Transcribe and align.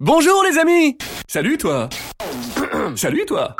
Bonjour 0.00 0.42
les 0.42 0.58
amis. 0.58 0.98
Salut 1.28 1.56
toi. 1.56 1.88
Salut 2.96 3.24
toi. 3.28 3.54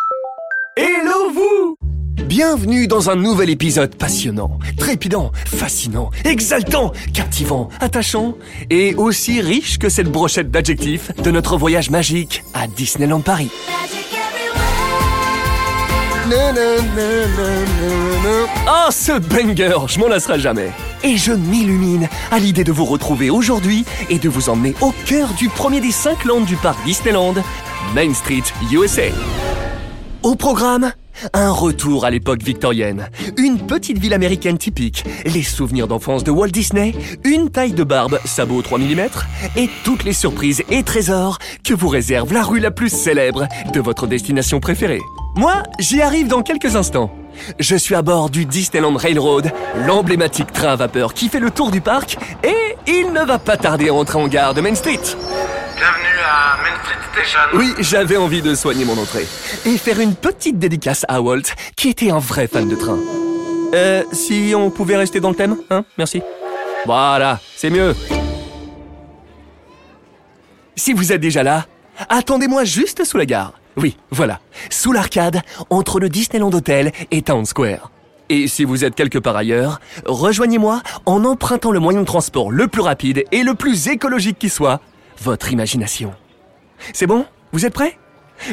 Hello 0.77 1.31
vous. 1.33 1.77
Bienvenue 2.25 2.89
dans 2.89 3.09
un 3.09 3.15
nouvel 3.15 3.51
épisode 3.51 3.95
passionnant, 3.95 4.59
trépidant, 4.77 5.31
fascinant, 5.47 6.11
exaltant, 6.25 6.91
captivant, 7.15 7.69
attachant 7.79 8.35
et 8.69 8.97
aussi 8.97 9.41
riche 9.41 9.79
que 9.79 9.89
cette 9.89 10.11
brochette 10.11 10.51
d'adjectifs 10.51 11.15
de 11.23 11.31
notre 11.31 11.57
voyage 11.57 11.91
magique 11.91 12.43
à 12.53 12.67
Disneyland 12.67 13.21
Paris. 13.21 13.51
Oh, 18.67 18.91
ce 18.91 19.21
banger, 19.21 19.77
je 19.87 20.01
m'en 20.01 20.09
lasserai 20.09 20.41
jamais. 20.41 20.73
Et 21.05 21.19
je 21.19 21.33
m'illumine 21.33 22.09
à 22.31 22.39
l'idée 22.39 22.65
de 22.65 22.73
vous 22.73 22.87
retrouver 22.87 23.29
aujourd'hui 23.29 23.85
et 24.09 24.19
de 24.19 24.29
vous 24.31 24.49
emmener 24.49 24.75
au 24.81 24.91
cœur 25.05 25.35
du 25.35 25.51
premier 25.51 25.83
des 25.83 25.91
cinq 25.91 26.25
landes 26.25 26.47
du 26.47 26.57
parc 26.57 26.83
Disneyland, 26.87 27.35
Main 27.95 28.15
Street, 28.15 28.43
USA. 28.73 29.03
Au 30.23 30.35
programme, 30.35 30.93
un 31.35 31.51
retour 31.51 32.07
à 32.07 32.11
l'époque 32.11 32.43
victorienne, 32.43 33.11
une 33.37 33.59
petite 33.59 33.99
ville 33.99 34.15
américaine 34.15 34.57
typique, 34.57 35.05
les 35.27 35.43
souvenirs 35.43 35.89
d'enfance 35.89 36.25
de 36.25 36.31
Walt 36.31 36.49
Disney, 36.49 36.95
une 37.23 37.51
taille 37.51 37.75
de 37.75 37.85
barbe, 37.85 38.19
sabot 38.25 38.63
3 38.63 38.79
mm, 38.79 39.09
et 39.57 39.69
toutes 39.85 40.05
les 40.05 40.15
surprises 40.15 40.63
et 40.71 40.85
trésors 40.85 41.39
que 41.65 41.75
vous 41.75 41.89
réserve 41.89 42.33
la 42.33 42.43
rue 42.43 42.61
la 42.61 42.71
plus 42.71 42.89
célèbre 42.89 43.47
de 43.75 43.81
votre 43.81 44.07
destination 44.07 44.59
préférée. 44.59 45.03
Moi, 45.37 45.65
j'y 45.81 46.01
arrive 46.01 46.29
dans 46.29 46.43
quelques 46.43 46.77
instants. 46.77 47.11
Je 47.59 47.75
suis 47.75 47.97
à 47.97 48.03
bord 48.03 48.31
du 48.31 48.47
Disneyland 48.47 48.95
Railroad, 48.95 49.51
l'emblématique 49.85 50.53
train 50.53 50.69
à 50.69 50.77
vapeur 50.77 51.13
qui 51.13 51.29
fait 51.29 51.41
le 51.41 51.51
tour 51.51 51.73
du 51.73 51.81
parc, 51.81 52.17
et 52.45 52.77
il 52.87 53.13
ne 53.13 53.25
va 53.25 53.41
pas 53.41 53.57
tarder 53.57 53.89
à 53.89 53.95
entrer 53.95 54.19
en 54.19 54.29
gare 54.29 54.55
de 54.55 54.61
Main 54.61 54.77
Street. 54.77 55.01
Bienvenue 55.77 56.21
à 56.25 56.57
Main 56.63 56.79
Street 56.85 56.99
Station. 57.13 57.41
Oui, 57.55 57.75
j'avais 57.81 58.17
envie 58.17 58.43
de 58.43 58.55
soigner 58.55 58.85
mon 58.85 58.97
entrée. 58.97 59.27
Et 59.67 59.77
faire 59.77 59.99
une 59.99 60.15
petite 60.15 60.61
dédicace 60.61 61.05
à 61.09 61.21
Walt, 61.21 61.43
qui 61.77 61.89
était 61.89 62.13
un 62.13 62.21
vrai 62.21 62.47
fan 62.47 62.69
de 62.69 62.77
train. 62.77 62.99
Euh, 63.75 64.05
si 64.13 64.53
on 64.57 64.71
pouvait 64.71 64.97
rester 64.97 65.19
dans 65.19 65.31
le 65.31 65.37
thème, 65.37 65.57
hein 65.71 65.85
Merci. 65.99 66.23
Voilà, 66.87 67.41
c'est 67.57 67.71
mieux. 67.71 67.97
Si 70.77 70.93
vous 70.93 71.13
êtes 71.13 71.21
déjà 71.21 71.43
là, 71.43 71.67
attendez-moi 72.09 72.63
juste 72.63 73.05
sous 73.05 73.17
la 73.17 73.27
gare. 73.27 73.55
Oui, 73.77 73.97
voilà, 74.11 74.41
sous 74.71 74.93
l'arcade, 74.93 75.43
entre 75.71 75.99
le 75.99 76.09
Disneyland 76.09 76.53
Hotel 76.53 76.93
et 77.11 77.23
Town 77.23 77.45
Square. 77.45 77.91
Et 78.29 78.49
si 78.49 78.65
vous 78.65 78.85
êtes 78.85 78.95
quelque 78.95 79.19
part 79.19 79.37
ailleurs, 79.37 79.81
rejoignez-moi 80.07 80.83
en 81.07 81.25
empruntant 81.25 81.73
le 81.73 81.81
moyen 81.81 82.01
de 82.01 82.07
transport 82.07 82.51
le 82.51 82.69
plus 82.69 82.83
rapide 82.83 83.25
et 83.33 83.43
le 83.43 83.55
plus 83.55 83.89
écologique 83.89 84.39
qui 84.39 84.49
soit, 84.49 84.81
votre 85.23 85.53
imagination. 85.53 86.15
C'est 86.93 87.07
bon? 87.07 87.27
Vous 87.53 87.67
êtes 87.67 87.75
prêts? 87.75 87.99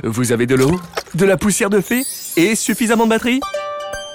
Vous 0.03 0.31
avez 0.31 0.45
de 0.45 0.55
l'eau, 0.55 0.79
de 1.15 1.25
la 1.25 1.37
poussière 1.37 1.69
de 1.69 1.81
fée 1.81 2.03
et 2.35 2.55
suffisamment 2.55 3.05
de 3.05 3.09
batterie? 3.09 3.39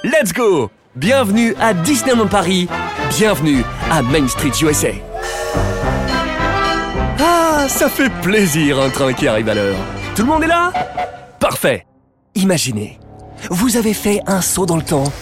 Let's 0.04 0.32
go 0.32 0.70
Bienvenue 0.96 1.54
à 1.60 1.74
Disneyland 1.74 2.26
Paris, 2.26 2.68
bienvenue 3.10 3.62
à 3.90 4.00
Main 4.00 4.26
Street 4.28 4.52
USA. 4.62 4.88
Ah, 7.18 7.66
ça 7.68 7.90
fait 7.90 8.10
plaisir 8.22 8.80
un 8.80 8.88
train 8.88 9.12
qui 9.12 9.28
arrive 9.28 9.48
à 9.50 9.54
l'heure. 9.54 9.76
Tout 10.16 10.22
le 10.22 10.28
monde 10.28 10.44
est 10.44 10.48
là 10.48 10.72
Parfait. 11.40 11.84
Imaginez, 12.34 12.98
vous 13.50 13.76
avez 13.76 13.92
fait 13.92 14.22
un 14.26 14.40
saut 14.40 14.64
dans 14.64 14.76
le 14.76 14.82
temps 14.82 15.12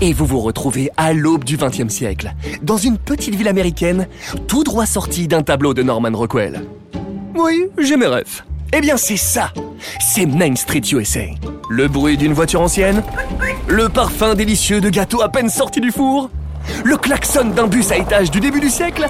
et 0.00 0.12
vous 0.12 0.24
vous 0.24 0.38
retrouvez 0.38 0.88
à 0.96 1.12
l'aube 1.12 1.42
du 1.42 1.56
XXe 1.56 1.92
siècle, 1.92 2.32
dans 2.62 2.76
une 2.76 2.96
petite 2.96 3.34
ville 3.34 3.48
américaine, 3.48 4.06
tout 4.46 4.62
droit 4.62 4.86
sortie 4.86 5.26
d'un 5.26 5.42
tableau 5.42 5.74
de 5.74 5.82
Norman 5.82 6.16
Rockwell. 6.16 6.62
Oui, 7.34 7.66
j'ai 7.76 7.96
mes 7.96 8.06
rêves. 8.06 8.42
Eh 8.72 8.80
bien, 8.80 8.96
c'est 8.96 9.16
ça 9.16 9.52
C'est 9.98 10.26
Main 10.26 10.54
Street 10.54 10.82
USA. 10.92 11.24
Le 11.68 11.88
bruit 11.88 12.16
d'une 12.16 12.34
voiture 12.34 12.60
ancienne, 12.60 13.02
le 13.66 13.88
parfum 13.88 14.36
délicieux 14.36 14.80
de 14.80 14.90
gâteaux 14.90 15.22
à 15.22 15.28
peine 15.28 15.50
sortis 15.50 15.80
du 15.80 15.90
four, 15.90 16.30
le 16.84 16.96
klaxon 16.96 17.46
d'un 17.46 17.66
bus 17.66 17.90
à 17.90 17.96
étage 17.96 18.30
du 18.30 18.38
début 18.38 18.60
du 18.60 18.70
siècle, 18.70 19.08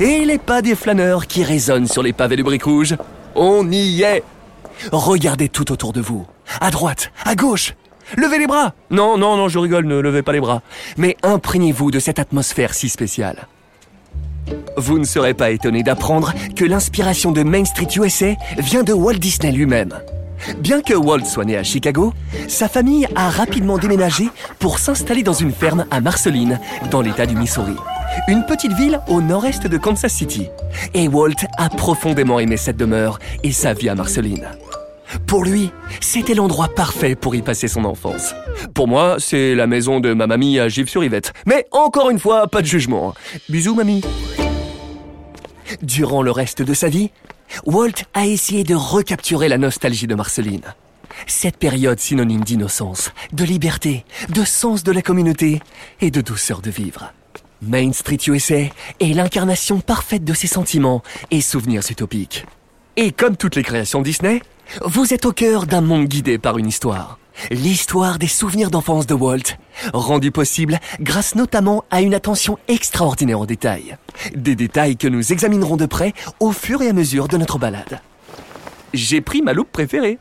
et 0.00 0.26
les 0.26 0.38
pas 0.38 0.60
des 0.60 0.74
flâneurs 0.74 1.26
qui 1.26 1.44
résonnent 1.44 1.88
sur 1.88 2.02
les 2.02 2.12
pavés 2.12 2.36
de 2.36 2.42
briques 2.42 2.64
rouges. 2.64 2.96
On 3.34 3.70
y 3.70 4.02
est 4.02 4.22
Regardez 4.90 5.48
tout 5.48 5.70
autour 5.70 5.92
de 5.92 6.00
vous, 6.00 6.26
à 6.60 6.70
droite, 6.70 7.12
à 7.24 7.34
gauche, 7.34 7.74
Levez 8.16 8.38
les 8.38 8.46
bras 8.46 8.74
Non, 8.90 9.16
non, 9.16 9.36
non, 9.36 9.48
je 9.48 9.58
rigole, 9.58 9.86
ne 9.86 9.98
levez 9.98 10.22
pas 10.22 10.32
les 10.32 10.40
bras. 10.40 10.62
Mais 10.96 11.16
imprégnez-vous 11.22 11.90
de 11.90 11.98
cette 11.98 12.18
atmosphère 12.18 12.74
si 12.74 12.88
spéciale. 12.88 13.46
Vous 14.76 14.98
ne 14.98 15.04
serez 15.04 15.34
pas 15.34 15.50
étonné 15.50 15.82
d'apprendre 15.82 16.32
que 16.56 16.64
l'inspiration 16.64 17.32
de 17.32 17.42
Main 17.42 17.64
Street 17.64 17.88
USA 17.96 18.34
vient 18.58 18.82
de 18.82 18.92
Walt 18.92 19.14
Disney 19.14 19.52
lui-même. 19.52 19.94
Bien 20.58 20.82
que 20.82 20.94
Walt 20.94 21.24
soit 21.24 21.44
né 21.44 21.56
à 21.56 21.62
Chicago, 21.62 22.12
sa 22.48 22.68
famille 22.68 23.06
a 23.14 23.30
rapidement 23.30 23.78
déménagé 23.78 24.28
pour 24.58 24.78
s'installer 24.78 25.22
dans 25.22 25.32
une 25.32 25.52
ferme 25.52 25.86
à 25.90 26.00
Marceline, 26.00 26.58
dans 26.90 27.00
l'état 27.00 27.26
du 27.26 27.36
Missouri. 27.36 27.76
Une 28.28 28.44
petite 28.44 28.72
ville 28.72 29.00
au 29.08 29.20
nord-est 29.20 29.66
de 29.66 29.78
Kansas 29.78 30.12
City. 30.12 30.48
Et 30.94 31.08
Walt 31.08 31.46
a 31.58 31.68
profondément 31.68 32.38
aimé 32.38 32.56
cette 32.56 32.76
demeure 32.76 33.18
et 33.42 33.52
sa 33.52 33.72
vie 33.72 33.88
à 33.88 33.94
Marceline. 33.94 34.48
Pour 35.26 35.44
lui, 35.44 35.70
c'était 36.00 36.34
l'endroit 36.34 36.68
parfait 36.68 37.14
pour 37.14 37.34
y 37.34 37.42
passer 37.42 37.68
son 37.68 37.84
enfance. 37.84 38.34
Pour 38.74 38.88
moi, 38.88 39.16
c'est 39.18 39.54
la 39.54 39.66
maison 39.66 40.00
de 40.00 40.14
ma 40.14 40.26
mamie 40.26 40.58
à 40.58 40.68
Givre-sur-Yvette. 40.68 41.32
Mais 41.46 41.66
encore 41.70 42.10
une 42.10 42.18
fois, 42.18 42.46
pas 42.48 42.62
de 42.62 42.66
jugement. 42.66 43.14
Bisous, 43.48 43.74
mamie. 43.74 44.02
Durant 45.82 46.22
le 46.22 46.30
reste 46.30 46.62
de 46.62 46.74
sa 46.74 46.88
vie, 46.88 47.10
Walt 47.66 48.04
a 48.14 48.26
essayé 48.26 48.64
de 48.64 48.74
recapturer 48.74 49.48
la 49.48 49.58
nostalgie 49.58 50.06
de 50.06 50.14
Marceline. 50.14 50.74
Cette 51.26 51.56
période 51.56 51.98
synonyme 51.98 52.44
d'innocence, 52.44 53.10
de 53.32 53.44
liberté, 53.44 54.04
de 54.30 54.44
sens 54.44 54.82
de 54.82 54.92
la 54.92 55.02
communauté 55.02 55.60
et 56.00 56.10
de 56.10 56.20
douceur 56.20 56.62
de 56.62 56.70
vivre. 56.70 57.12
Main 57.64 57.92
Street 57.92 58.18
USA 58.26 58.56
est 58.98 59.14
l'incarnation 59.14 59.78
parfaite 59.78 60.24
de 60.24 60.34
ses 60.34 60.48
sentiments 60.48 61.00
et 61.30 61.40
souvenirs 61.40 61.82
utopiques. 61.88 62.44
Et 62.96 63.12
comme 63.12 63.36
toutes 63.36 63.54
les 63.54 63.62
créations 63.62 64.02
Disney, 64.02 64.42
vous 64.84 65.14
êtes 65.14 65.26
au 65.26 65.32
cœur 65.32 65.66
d'un 65.66 65.80
monde 65.80 66.06
guidé 66.06 66.38
par 66.38 66.58
une 66.58 66.66
histoire. 66.66 67.20
L'histoire 67.52 68.18
des 68.18 68.26
souvenirs 68.26 68.70
d'enfance 68.72 69.06
de 69.06 69.14
Walt, 69.14 69.56
rendue 69.94 70.32
possible 70.32 70.80
grâce 71.00 71.36
notamment 71.36 71.84
à 71.92 72.02
une 72.02 72.14
attention 72.14 72.58
extraordinaire 72.66 73.38
aux 73.38 73.46
détails. 73.46 73.96
Des 74.34 74.56
détails 74.56 74.96
que 74.96 75.06
nous 75.06 75.32
examinerons 75.32 75.76
de 75.76 75.86
près 75.86 76.14
au 76.40 76.50
fur 76.50 76.82
et 76.82 76.88
à 76.88 76.92
mesure 76.92 77.28
de 77.28 77.36
notre 77.36 77.60
balade. 77.60 78.00
J'ai 78.92 79.20
pris 79.20 79.40
ma 79.40 79.52
loupe 79.52 79.70
préférée. 79.70 80.18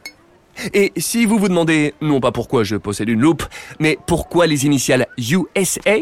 Et 0.75 0.93
si 0.95 1.25
vous 1.25 1.39
vous 1.39 1.49
demandez, 1.49 1.95
non 2.01 2.19
pas 2.19 2.31
pourquoi 2.31 2.63
je 2.63 2.75
possède 2.75 3.09
une 3.09 3.21
loupe, 3.21 3.43
mais 3.79 3.97
pourquoi 4.05 4.45
les 4.45 4.67
initiales 4.67 5.07
USA 5.17 5.97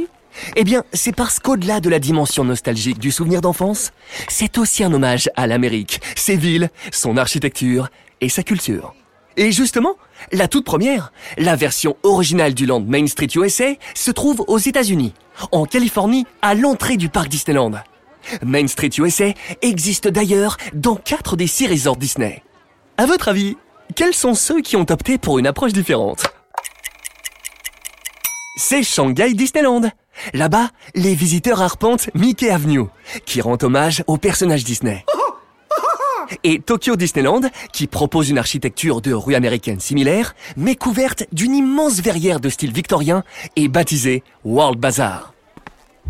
eh 0.56 0.64
bien, 0.64 0.84
c'est 0.94 1.16
parce 1.16 1.40
qu'au-delà 1.40 1.80
de 1.80 1.90
la 1.90 2.00
dimension 2.00 2.44
nostalgique 2.44 3.00
du 3.00 3.12
souvenir 3.12 3.42
d'enfance, 3.42 3.92
c'est 4.28 4.58
aussi 4.58 4.84
un 4.84 4.94
hommage 4.94 5.30
à 5.36 5.48
l'Amérique, 5.48 6.02
ses 6.16 6.36
villes, 6.36 6.70
son 6.92 7.18
architecture 7.18 7.90
et 8.22 8.30
sa 8.30 8.44
culture. 8.44 8.94
Et 9.38 9.52
justement, 9.52 9.96
la 10.32 10.48
toute 10.48 10.66
première, 10.66 11.14
la 11.38 11.56
version 11.56 11.96
originale 12.04 12.54
du 12.54 12.66
land 12.66 12.82
Main 12.82 13.08
Street 13.08 13.30
USA, 13.36 13.74
se 13.94 14.12
trouve 14.12 14.44
aux 14.48 14.58
États-Unis, 14.58 15.14
en 15.52 15.66
Californie, 15.66 16.26
à 16.42 16.56
l'entrée 16.56 16.98
du 16.98 17.10
parc 17.10 17.30
Disneyland. 17.30 17.72
Main 18.44 18.68
Street 18.68 18.90
USA 18.98 19.34
existe 19.62 20.08
d'ailleurs 20.08 20.58
dans 20.74 20.96
quatre 20.96 21.36
des 21.38 21.48
six 21.48 21.68
resorts 21.68 21.98
Disney. 21.98 22.44
À 22.98 23.06
votre 23.06 23.30
avis, 23.30 23.56
quels 23.96 24.14
sont 24.14 24.34
ceux 24.34 24.62
qui 24.62 24.76
ont 24.76 24.86
opté 24.90 25.18
pour 25.18 25.40
une 25.40 25.48
approche 25.48 25.74
différente? 25.74 26.28
C'est 28.58 28.84
Shanghai 28.84 29.34
Disneyland. 29.34 29.90
Là-bas, 30.34 30.70
les 30.96 31.16
visiteurs 31.16 31.62
arpentent 31.62 32.10
Mickey 32.14 32.50
Avenue, 32.50 32.86
qui 33.26 33.42
rend 33.42 33.58
hommage 33.62 34.04
aux 34.08 34.18
personnages 34.18 34.64
Disney 34.64 35.06
et 36.44 36.60
Tokyo 36.60 36.96
Disneyland, 36.96 37.42
qui 37.74 37.88
propose 37.88 38.30
une 38.30 38.38
architecture 38.38 39.02
de 39.02 39.14
rue 39.14 39.36
américaine 39.36 39.80
similaire, 39.80 40.36
mais 40.58 40.76
couverte 40.76 41.26
d'une 41.32 41.56
immense 41.56 42.02
verrière 42.02 42.40
de 42.40 42.50
style 42.50 42.72
victorien 42.72 43.24
et 43.56 43.68
baptisée 43.68 44.24
World 44.46 44.80
Bazaar. 44.80 45.34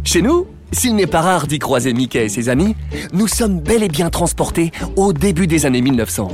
Chez 0.03 0.21
nous, 0.21 0.47
s'il 0.71 0.95
n'est 0.95 1.07
pas 1.07 1.21
rare 1.21 1.47
d'y 1.47 1.59
croiser 1.59 1.93
Mickey 1.93 2.25
et 2.25 2.29
ses 2.29 2.49
amis, 2.49 2.75
nous 3.11 3.27
sommes 3.27 3.59
bel 3.59 3.83
et 3.83 3.89
bien 3.89 4.09
transportés 4.09 4.71
au 4.95 5.13
début 5.13 5.47
des 5.47 5.65
années 5.65 5.81
1900. 5.81 6.31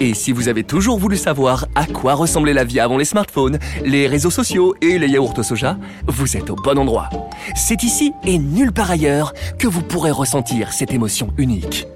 Et 0.00 0.14
si 0.14 0.32
vous 0.32 0.48
avez 0.48 0.64
toujours 0.64 0.98
voulu 0.98 1.16
savoir 1.16 1.66
à 1.74 1.86
quoi 1.86 2.14
ressemblait 2.14 2.52
la 2.52 2.64
vie 2.64 2.80
avant 2.80 2.98
les 2.98 3.04
smartphones, 3.04 3.58
les 3.84 4.06
réseaux 4.06 4.30
sociaux 4.30 4.74
et 4.80 4.98
les 4.98 5.08
yaourts 5.08 5.38
au 5.38 5.42
soja, 5.42 5.78
vous 6.06 6.36
êtes 6.36 6.50
au 6.50 6.56
bon 6.56 6.78
endroit. 6.78 7.08
C'est 7.54 7.82
ici 7.82 8.12
et 8.24 8.38
nulle 8.38 8.72
part 8.72 8.90
ailleurs 8.90 9.32
que 9.58 9.66
vous 9.66 9.82
pourrez 9.82 10.10
ressentir 10.10 10.72
cette 10.72 10.92
émotion 10.92 11.28
unique. 11.38 11.86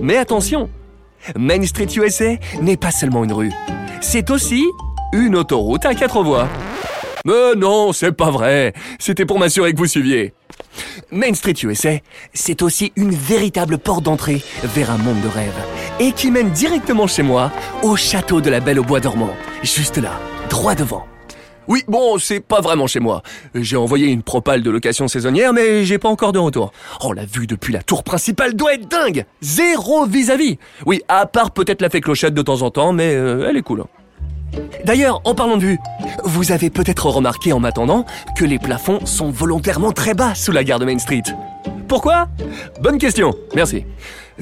Mais 0.00 0.16
attention, 0.16 0.68
Main 1.36 1.64
Street 1.66 1.88
USA 1.96 2.36
n'est 2.60 2.76
pas 2.76 2.90
seulement 2.90 3.24
une 3.24 3.32
rue, 3.32 3.52
c'est 4.00 4.30
aussi 4.30 4.64
une 5.12 5.36
autoroute 5.36 5.84
à 5.84 5.94
quatre 5.94 6.22
voies. 6.22 6.48
Mais 7.24 7.54
non, 7.56 7.92
c'est 7.92 8.12
pas 8.12 8.30
vrai, 8.30 8.72
c'était 8.98 9.26
pour 9.26 9.38
m'assurer 9.38 9.72
que 9.72 9.78
vous 9.78 9.86
suiviez. 9.86 10.32
Main 11.10 11.34
Street 11.34 11.54
USA, 11.62 11.98
c'est 12.34 12.62
aussi 12.62 12.92
une 12.96 13.14
véritable 13.14 13.78
porte 13.78 14.04
d'entrée 14.04 14.42
vers 14.62 14.90
un 14.90 14.98
monde 14.98 15.20
de 15.20 15.28
rêve 15.28 15.52
et 15.98 16.12
qui 16.12 16.30
mène 16.30 16.50
directement 16.50 17.06
chez 17.06 17.22
moi 17.22 17.50
au 17.82 17.96
château 17.96 18.40
de 18.40 18.50
la 18.50 18.60
Belle 18.60 18.78
au 18.78 18.84
Bois 18.84 19.00
dormant, 19.00 19.34
juste 19.62 19.98
là, 19.98 20.20
droit 20.48 20.74
devant. 20.74 21.04
Oui, 21.68 21.84
bon, 21.86 22.18
c'est 22.18 22.40
pas 22.40 22.60
vraiment 22.60 22.88
chez 22.88 22.98
moi. 22.98 23.22
J'ai 23.54 23.76
envoyé 23.76 24.08
une 24.08 24.24
propale 24.24 24.62
de 24.62 24.70
location 24.70 25.06
saisonnière, 25.06 25.52
mais 25.52 25.84
j'ai 25.84 25.98
pas 25.98 26.08
encore 26.08 26.32
de 26.32 26.38
retour. 26.40 26.72
Oh, 27.04 27.12
la 27.12 27.24
vue 27.24 27.46
depuis 27.46 27.72
la 27.72 27.80
tour 27.80 28.02
principale 28.02 28.54
doit 28.54 28.74
être 28.74 28.88
dingue 28.88 29.24
Zéro 29.40 30.04
vis-à-vis 30.04 30.58
Oui, 30.84 31.00
à 31.06 31.26
part 31.26 31.52
peut-être 31.52 31.80
la 31.80 31.88
fée 31.88 32.00
clochette 32.00 32.34
de 32.34 32.42
temps 32.42 32.62
en 32.62 32.70
temps, 32.72 32.92
mais 32.92 33.14
euh, 33.14 33.46
elle 33.48 33.56
est 33.56 33.62
cool. 33.62 33.84
D'ailleurs, 34.84 35.20
en 35.24 35.34
parlant 35.34 35.56
de 35.56 35.64
vue, 35.64 35.78
vous 36.24 36.52
avez 36.52 36.70
peut-être 36.70 37.06
remarqué 37.06 37.52
en 37.52 37.60
m'attendant 37.60 38.04
que 38.36 38.44
les 38.44 38.58
plafonds 38.58 39.04
sont 39.06 39.30
volontairement 39.30 39.92
très 39.92 40.14
bas 40.14 40.34
sous 40.34 40.52
la 40.52 40.64
gare 40.64 40.78
de 40.78 40.84
Main 40.84 40.98
Street. 40.98 41.22
Pourquoi? 41.88 42.28
Bonne 42.80 42.98
question, 42.98 43.34
merci. 43.54 43.84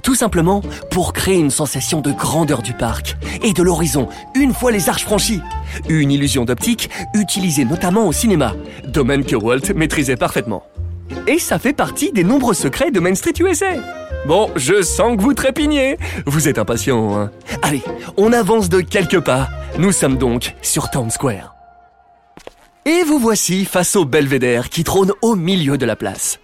Tout 0.02 0.14
simplement 0.14 0.62
pour 0.90 1.12
créer 1.12 1.38
une 1.38 1.50
sensation 1.50 2.00
de 2.00 2.12
grandeur 2.12 2.62
du 2.62 2.72
parc 2.72 3.16
et 3.42 3.52
de 3.52 3.62
l'horizon 3.62 4.08
une 4.34 4.52
fois 4.52 4.70
les 4.70 4.88
arches 4.88 5.04
franchies. 5.04 5.40
Une 5.88 6.12
illusion 6.12 6.44
d'optique 6.44 6.90
utilisée 7.14 7.64
notamment 7.64 8.06
au 8.06 8.12
cinéma, 8.12 8.54
domaine 8.86 9.24
que 9.24 9.34
Walt 9.34 9.72
maîtrisait 9.74 10.16
parfaitement. 10.16 10.62
Et 11.26 11.38
ça 11.38 11.58
fait 11.58 11.72
partie 11.72 12.12
des 12.12 12.24
nombreux 12.24 12.54
secrets 12.54 12.90
de 12.90 13.00
Main 13.00 13.14
Street 13.14 13.32
USA. 13.40 13.72
Bon, 14.26 14.50
je 14.56 14.82
sens 14.82 15.16
que 15.16 15.22
vous 15.22 15.34
trépignez. 15.34 15.96
Vous 16.26 16.48
êtes 16.48 16.58
impatient, 16.58 17.16
hein 17.18 17.30
Allez, 17.62 17.82
on 18.16 18.32
avance 18.32 18.68
de 18.68 18.80
quelques 18.80 19.20
pas. 19.20 19.48
Nous 19.78 19.92
sommes 19.92 20.18
donc 20.18 20.54
sur 20.60 20.90
Town 20.90 21.10
Square. 21.10 21.54
Et 22.84 23.02
vous 23.04 23.18
voici 23.18 23.64
face 23.64 23.96
au 23.96 24.04
belvédère 24.04 24.70
qui 24.70 24.84
trône 24.84 25.12
au 25.22 25.34
milieu 25.34 25.78
de 25.78 25.86
la 25.86 25.96
place. 25.96 26.40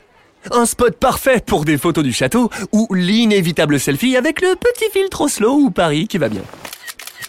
Un 0.51 0.67
spot 0.67 0.97
parfait 0.99 1.43
pour 1.45 1.65
des 1.65 1.79
photos 1.79 2.05
du 2.05 2.13
château 2.13 2.51
ou 2.73 2.87
l'inévitable 2.93 3.81
selfie 3.81 4.17
avec 4.17 4.41
le 4.41 4.55
petit 4.57 4.91
filtre 4.91 5.23
Oslo 5.23 5.53
ou 5.53 5.71
Paris 5.71 6.07
qui 6.07 6.19
va 6.19 6.29
bien. 6.29 6.43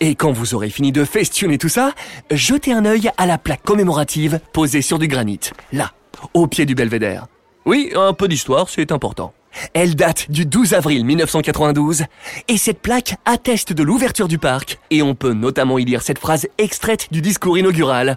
Et 0.01 0.15
quand 0.15 0.31
vous 0.31 0.53
aurez 0.53 0.69
fini 0.69 0.91
de 0.91 1.05
festionner 1.05 1.57
tout 1.57 1.69
ça, 1.69 1.93
jetez 2.29 2.73
un 2.73 2.85
œil 2.85 3.09
à 3.17 3.25
la 3.25 3.37
plaque 3.37 3.63
commémorative 3.63 4.39
posée 4.51 4.81
sur 4.81 4.99
du 4.99 5.07
granit, 5.07 5.39
là, 5.71 5.93
au 6.33 6.47
pied 6.47 6.65
du 6.65 6.75
belvédère. 6.75 7.27
Oui, 7.65 7.91
un 7.95 8.13
peu 8.13 8.27
d'histoire, 8.27 8.67
c'est 8.69 8.91
important. 8.91 9.33
Elle 9.73 9.95
date 9.95 10.29
du 10.29 10.45
12 10.45 10.73
avril 10.73 11.05
1992 11.05 12.03
et 12.47 12.57
cette 12.57 12.81
plaque 12.81 13.15
atteste 13.25 13.73
de 13.73 13.83
l'ouverture 13.83 14.27
du 14.27 14.37
parc 14.37 14.79
et 14.91 15.01
on 15.01 15.15
peut 15.15 15.33
notamment 15.33 15.77
y 15.77 15.85
lire 15.85 16.01
cette 16.01 16.19
phrase 16.19 16.47
extraite 16.57 17.07
du 17.11 17.21
discours 17.21 17.57
inaugural. 17.57 18.15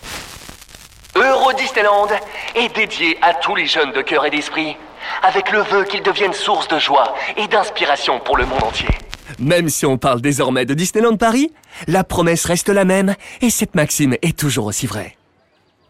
Euro 1.17 1.53
Disneyland 1.53 2.09
est 2.55 2.75
dédié 2.75 3.19
à 3.23 3.35
tous 3.35 3.57
les 3.57 3.67
jeunes 3.67 3.93
de 3.93 4.03
cœur 4.03 4.25
et 4.27 4.31
d'esprit 4.31 4.77
avec 5.23 5.51
le 5.51 5.61
vœu 5.61 5.85
qu'ils 5.85 6.03
deviennent 6.03 6.33
source 6.33 6.69
de 6.69 6.79
joie 6.79 7.15
et 7.37 7.47
d'inspiration 7.49 8.21
pour 8.21 8.37
le 8.37 8.47
monde 8.47 8.63
entier. 8.63 8.89
Même 9.39 9.69
si 9.69 9.87
on 9.87 9.99
parle 9.99 10.21
désormais 10.21 10.65
de 10.65 10.75
Disneyland 10.75 11.17
Paris, 11.17 11.53
la 11.87 12.05
promesse 12.05 12.45
reste 12.45 12.69
la 12.69 12.85
même 12.85 13.15
et 13.41 13.51
cette 13.51 13.75
maxime 13.75 14.17
est 14.23 14.39
toujours 14.39 14.67
aussi 14.67 14.87
vraie. 14.87 15.17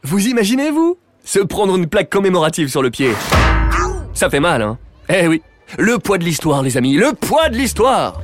Vous 0.03 0.27
imaginez, 0.27 0.71
vous? 0.71 0.99
Se 1.25 1.41
prendre 1.41 1.77
une 1.77 1.87
plaque 1.87 2.11
commémorative 2.11 2.69
sur 2.69 2.83
le 2.83 2.91
pied. 2.91 3.13
Ça 4.15 4.31
fait 4.31 4.41
mal, 4.41 4.63
hein? 4.63 4.79
Eh 5.11 5.27
oui, 5.27 5.43
le 5.79 5.99
poids 5.99 6.19
de 6.19 6.25
l'histoire, 6.25 6.63
les 6.63 6.77
amis, 6.77 6.95
le 6.95 7.13
poids 7.13 7.49
de 7.49 7.57
l'histoire 7.57 8.21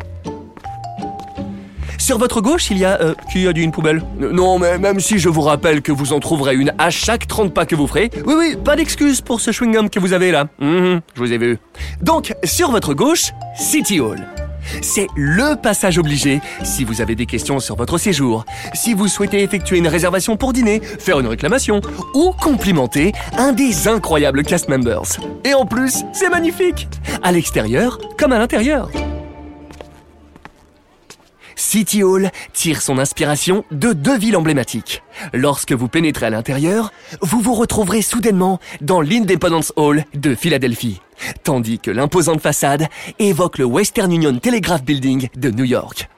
sur 1.96 2.18
votre 2.18 2.42
gauche, 2.42 2.70
il 2.70 2.76
y 2.76 2.84
a... 2.84 3.00
Euh, 3.00 3.14
qui 3.32 3.48
a 3.48 3.54
dit 3.54 3.62
une 3.62 3.72
poubelle? 3.72 4.02
Non, 4.18 4.58
mais 4.58 4.76
même 4.76 5.00
si 5.00 5.18
je 5.18 5.30
vous 5.30 5.40
rappelle 5.40 5.80
que 5.80 5.90
vous 5.90 6.12
en 6.12 6.20
trouverez 6.20 6.54
une 6.54 6.74
à 6.76 6.90
chaque 6.90 7.26
30 7.26 7.54
pas 7.54 7.64
que 7.64 7.74
vous 7.74 7.86
ferez, 7.86 8.10
oui, 8.26 8.34
oui, 8.36 8.56
pas 8.62 8.76
d'excuse 8.76 9.22
pour 9.22 9.40
ce 9.40 9.52
chewing-gum 9.52 9.88
que 9.88 9.98
vous 10.00 10.12
avez 10.12 10.30
là. 10.30 10.48
Mhm, 10.60 11.00
je 11.14 11.18
vous 11.18 11.32
ai 11.32 11.38
vu. 11.38 11.56
Donc, 12.02 12.34
sur 12.44 12.70
votre 12.70 12.92
gauche, 12.92 13.32
City 13.56 14.00
Hall. 14.00 14.26
C'est 14.82 15.06
le 15.16 15.56
passage 15.60 15.98
obligé 15.98 16.40
si 16.62 16.84
vous 16.84 17.00
avez 17.00 17.14
des 17.14 17.26
questions 17.26 17.60
sur 17.60 17.76
votre 17.76 17.98
séjour, 17.98 18.44
si 18.74 18.94
vous 18.94 19.08
souhaitez 19.08 19.42
effectuer 19.42 19.78
une 19.78 19.88
réservation 19.88 20.36
pour 20.36 20.52
dîner, 20.52 20.80
faire 20.80 21.20
une 21.20 21.26
réclamation 21.26 21.80
ou 22.14 22.32
complimenter 22.32 23.12
un 23.36 23.52
des 23.52 23.88
incroyables 23.88 24.42
cast 24.42 24.68
members. 24.68 25.18
Et 25.44 25.54
en 25.54 25.66
plus, 25.66 26.04
c'est 26.12 26.30
magnifique, 26.30 26.88
à 27.22 27.32
l'extérieur 27.32 27.98
comme 28.18 28.32
à 28.32 28.38
l'intérieur. 28.38 28.90
City 31.56 32.02
Hall 32.02 32.30
tire 32.52 32.82
son 32.82 32.98
inspiration 32.98 33.64
de 33.70 33.92
deux 33.92 34.16
villes 34.16 34.36
emblématiques. 34.36 35.02
Lorsque 35.32 35.72
vous 35.72 35.88
pénétrez 35.88 36.26
à 36.26 36.30
l'intérieur, 36.30 36.92
vous 37.20 37.40
vous 37.40 37.54
retrouverez 37.54 38.02
soudainement 38.02 38.60
dans 38.80 39.00
l'Independence 39.00 39.72
Hall 39.76 40.04
de 40.14 40.34
Philadelphie, 40.34 41.00
tandis 41.42 41.78
que 41.78 41.90
l'imposante 41.90 42.40
façade 42.40 42.88
évoque 43.18 43.58
le 43.58 43.64
Western 43.64 44.12
Union 44.12 44.38
Telegraph 44.38 44.82
Building 44.84 45.28
de 45.36 45.50
New 45.50 45.64
York. 45.64 46.08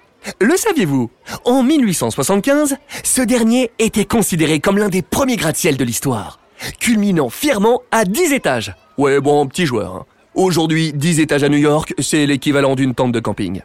Le 0.40 0.56
saviez-vous? 0.56 1.10
En 1.44 1.62
1875, 1.62 2.76
ce 3.04 3.22
dernier 3.22 3.70
était 3.78 4.04
considéré 4.04 4.60
comme 4.60 4.78
l'un 4.78 4.88
des 4.88 5.02
premiers 5.02 5.36
gratte-ciel 5.36 5.76
de 5.76 5.84
l'histoire, 5.84 6.40
culminant 6.80 7.30
fièrement 7.30 7.82
à 7.92 8.04
10 8.04 8.32
étages. 8.32 8.74
Ouais, 8.98 9.20
bon, 9.20 9.46
petit 9.46 9.66
joueur. 9.66 9.94
Hein. 9.94 10.06
Aujourd'hui, 10.34 10.92
10 10.92 11.20
étages 11.20 11.44
à 11.44 11.48
New 11.48 11.58
York, 11.58 11.94
c'est 11.98 12.26
l'équivalent 12.26 12.74
d'une 12.74 12.94
tente 12.94 13.12
de 13.12 13.20
camping. 13.20 13.62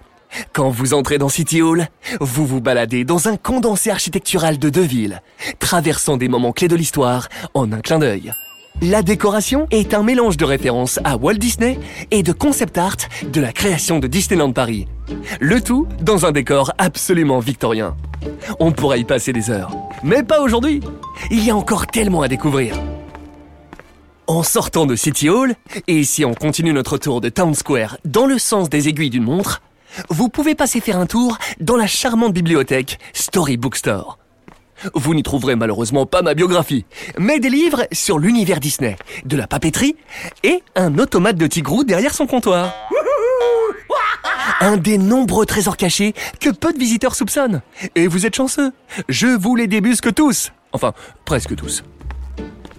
Quand 0.54 0.70
vous 0.70 0.94
entrez 0.94 1.18
dans 1.18 1.30
City 1.30 1.62
Hall, 1.62 1.88
vous 2.20 2.46
vous 2.46 2.62
baladez 2.62 3.04
dans 3.04 3.28
un 3.28 3.38
condensé 3.38 3.90
architectural 3.90 4.58
de 4.58 4.70
deux 4.70 4.82
villes, 4.82 5.22
traversant 5.60 6.18
des 6.18 6.30
moments 6.30 6.54
clés 6.54 6.70
de 6.70 6.76
l'histoire 6.76 7.28
en 7.54 7.72
un 7.72 7.82
clin 7.82 8.00
d'œil. 8.00 8.32
La 8.80 9.04
décoration 9.04 9.68
est 9.70 9.94
un 9.94 10.02
mélange 10.02 10.38
de 10.38 10.46
références 10.46 11.00
à 11.04 11.18
Walt 11.18 11.36
Disney 11.36 11.78
et 12.10 12.24
de 12.24 12.32
concept 12.32 12.78
art 12.78 12.96
de 13.24 13.42
la 13.42 13.52
création 13.52 14.00
de 14.00 14.08
Disneyland 14.08 14.54
Paris. 14.54 14.88
Le 15.40 15.62
tout 15.62 15.88
dans 16.02 16.26
un 16.26 16.32
décor 16.32 16.72
absolument 16.78 17.40
victorien. 17.40 17.96
On 18.60 18.72
pourrait 18.72 19.02
y 19.02 19.04
passer 19.04 19.34
des 19.34 19.50
heures, 19.50 19.76
mais 20.04 20.24
pas 20.24 20.42
aujourd'hui. 20.42 20.80
Il 21.30 21.44
y 21.44 21.52
a 21.52 21.56
encore 21.56 21.88
tellement 21.88 22.22
à 22.22 22.28
découvrir. 22.28 22.76
En 24.28 24.44
sortant 24.44 24.86
de 24.86 24.96
City 24.96 25.30
Hall, 25.30 25.56
et 25.88 26.04
si 26.04 26.24
on 26.24 26.34
continue 26.34 26.74
notre 26.74 26.98
tour 26.98 27.22
de 27.22 27.30
Town 27.30 27.54
Square 27.54 27.98
dans 28.06 28.26
le 28.26 28.40
sens 28.40 28.70
des 28.70 28.88
aiguilles 28.88 29.10
d'une 29.10 29.24
montre, 29.24 29.62
vous 30.10 30.30
pouvez 30.30 30.56
passer 30.56 30.80
faire 30.80 30.98
un 30.98 31.06
tour 31.06 31.38
dans 31.60 31.76
la 31.76 31.88
charmante 31.88 32.34
bibliothèque 32.34 32.98
Storybook 33.14 33.76
Store. 33.76 34.21
Vous 34.94 35.14
n'y 35.14 35.24
trouverez 35.24 35.56
malheureusement 35.56 36.06
pas 36.06 36.22
ma 36.22 36.34
biographie, 36.34 36.86
mais 37.18 37.40
des 37.40 37.50
livres 37.50 37.86
sur 37.92 38.20
l'univers 38.20 38.60
Disney, 38.60 38.96
de 39.26 39.38
la 39.38 39.48
papeterie 39.48 39.96
et 40.44 40.64
un 40.76 40.98
automate 40.98 41.38
de 41.38 41.48
tigrou 41.48 41.84
derrière 41.84 42.14
son 42.14 42.28
comptoir. 42.28 42.74
Un 44.60 44.78
des 44.78 44.98
nombreux 44.98 45.46
trésors 45.46 45.78
cachés 45.78 46.14
que 46.40 46.50
peu 46.50 46.74
de 46.74 46.78
visiteurs 46.78 47.16
soupçonnent. 47.16 47.62
Et 47.96 48.08
vous 48.08 48.26
êtes 48.26 48.36
chanceux. 48.36 48.72
Je 49.10 49.28
vous 49.28 49.56
les 49.56 49.68
débusque 49.68 50.14
tous. 50.14 50.52
Enfin, 50.72 50.94
presque 51.26 51.56
tous. 51.56 51.84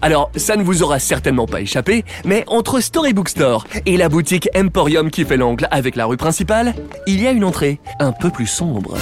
Alors, 0.01 0.31
ça 0.35 0.57
ne 0.57 0.63
vous 0.63 0.83
aura 0.83 0.99
certainement 0.99 1.45
pas 1.45 1.61
échappé, 1.61 2.03
mais 2.25 2.43
entre 2.47 2.81
Storybook 2.81 3.29
Store 3.29 3.65
et 3.85 3.95
la 3.95 4.09
boutique 4.09 4.49
Emporium 4.53 5.09
qui 5.09 5.23
fait 5.23 5.37
l'angle 5.37 5.67
avec 5.71 5.95
la 5.95 6.05
rue 6.05 6.17
principale, 6.17 6.73
il 7.07 7.21
y 7.21 7.27
a 7.27 7.31
une 7.31 7.45
entrée 7.45 7.79
un 7.99 8.11
peu 8.11 8.29
plus 8.29 8.47
sombre. 8.47 8.97